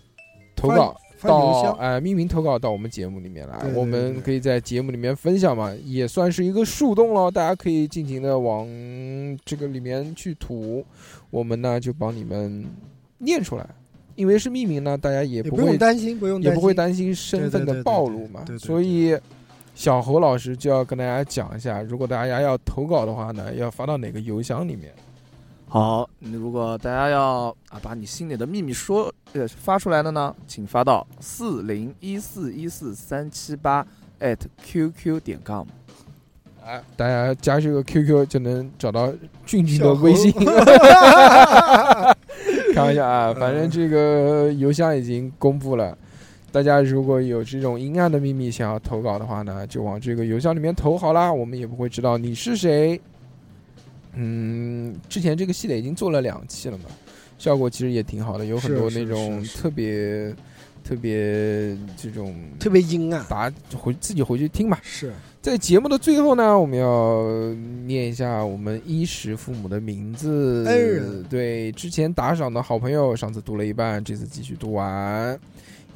[0.56, 8.68] 投稿到箱，哎、匿名投稿到我们节目里面来，我们可以在节目里面分享嘛，也算是一个树洞了，大家可以尽情的往
[9.44, 10.86] 这个里面去吐，
[11.30, 12.66] 我们呢就帮你们
[13.18, 13.68] 念出来，
[14.16, 19.18] 因为是匿名呢，大家也也不会担心，不用也不会担心身份的暴露嘛所以
[19.74, 24.94] 小侯老师就要跟大家讲一下，如果大家要投稿的话呢，要发到哪个邮箱里面？
[25.70, 33.86] 好，那如果大家要啊把你心里的秘密说呃发出来的呢，请发到四零一四一四三七八
[34.22, 35.68] at qq 点 com。
[36.66, 39.12] 哎，大家加这个 QQ 就能找到
[39.46, 40.32] 俊俊的微信。
[42.74, 45.98] 开玩笑啊，反正这个邮箱已经公布了。
[46.52, 53.00] 大家如果有这种阴暗的秘密想要投稿的话呢，就往这个邮箱里面投好啦，我们也不会知道你是谁。
[54.18, 56.86] 嗯，之前这个系列已经做了两期了嘛，
[57.38, 60.34] 效果其实也挺好的，有很多那种特别
[60.84, 64.80] 特别这种特别阴暗，大家回自己回去听吧。
[64.82, 67.54] 是在节目的最后呢，我们要
[67.86, 70.66] 念一下我们衣食父母的名字。
[70.68, 75.40] 恩人对，之前打赏的好朋友，上次读了一半，这次继续读完。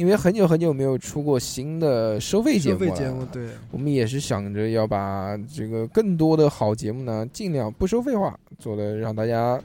[0.01, 9.61] 因为很久很久没有出过新的收费节目了，费节目，对，我们也是想着要把这个更多的好节目呢，尽量不收费化，做的让大家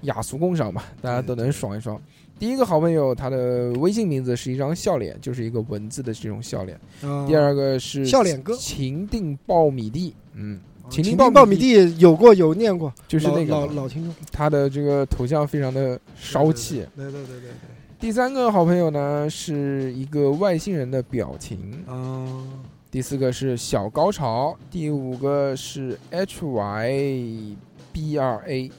[0.00, 1.96] 雅俗共赏吧，大家都能爽一爽。
[2.40, 6.76] 第一个好朋友，他的微信名字是一张笑脸，就是一个文字的这种笑脸。
[7.02, 8.52] 啊第二个是笑脸哥。
[8.56, 10.58] 情定爆米地，嗯，
[10.90, 16.84] 情情定定爆米地有过有念过，就是那个老老听众，他的这个头像非常的骚气。
[16.96, 17.50] 对对对对对
[17.98, 22.42] 第三个好朋友呢是一个外星人的表情，对，啊，
[22.90, 27.56] 第四个是小高潮，第五个是 H Y
[27.92, 28.70] B R A，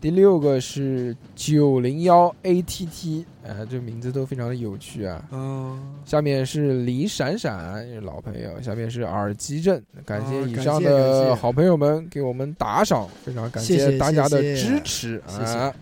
[0.00, 5.22] 第六个是九零幺 ATT，啊，这名字都非常的有趣啊。
[5.30, 8.60] 嗯，下面是李闪闪，老朋友。
[8.62, 15.74] 下面是耳机镇，感谢哦以上的好朋友们给我们打赏，非常感谢谢大家的支持谢谢啊！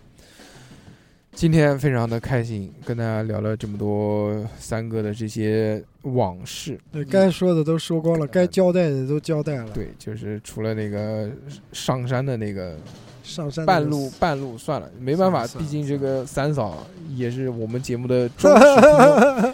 [1.35, 6.79] 今天非常的开心，跟大家聊了这么多三哥的这些往事。
[6.93, 11.31] 对该说的都说光了，该交代的都交代了。，对，就是除了那个
[11.73, 12.77] 上山的那个
[13.23, 18.83] 上山半路半路算了，没办法，毕竟这个三嫂也是我们节目的忠实听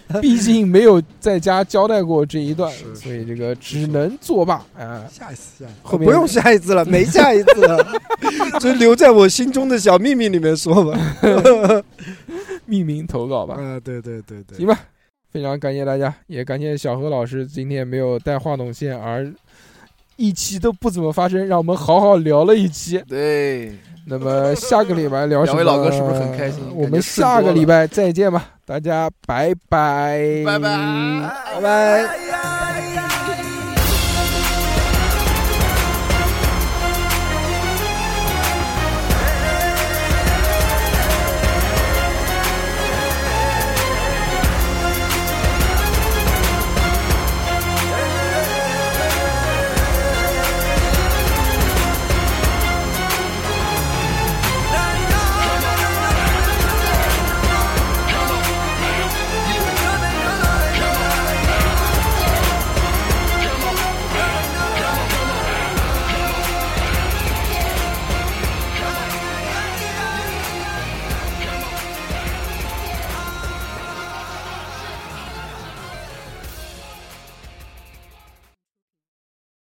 [0.09, 5.05] 众， 毕竟没有在家交代过这一段，所以这个只能作罢啊。
[5.11, 7.86] 下一次，下一次后面不用下一次了，没下一次了，
[8.61, 10.99] 就留在我心中的小秘密里面说吧。
[12.69, 14.78] 匿名投稿吧，啊，对对对对行，吧。
[15.31, 19.31] 非常感谢大家，也感谢小何老师今天没有带话筒线，而
[20.19, 23.03] 一期都不怎么发生，让我们好好聊了一期。
[23.09, 23.73] 对，
[24.07, 25.62] 那么下个礼拜聊什么？
[25.62, 32.57] 两位老哥是不是很开心我们下个礼拜再见吧，大家拜拜，拜拜，拜拜。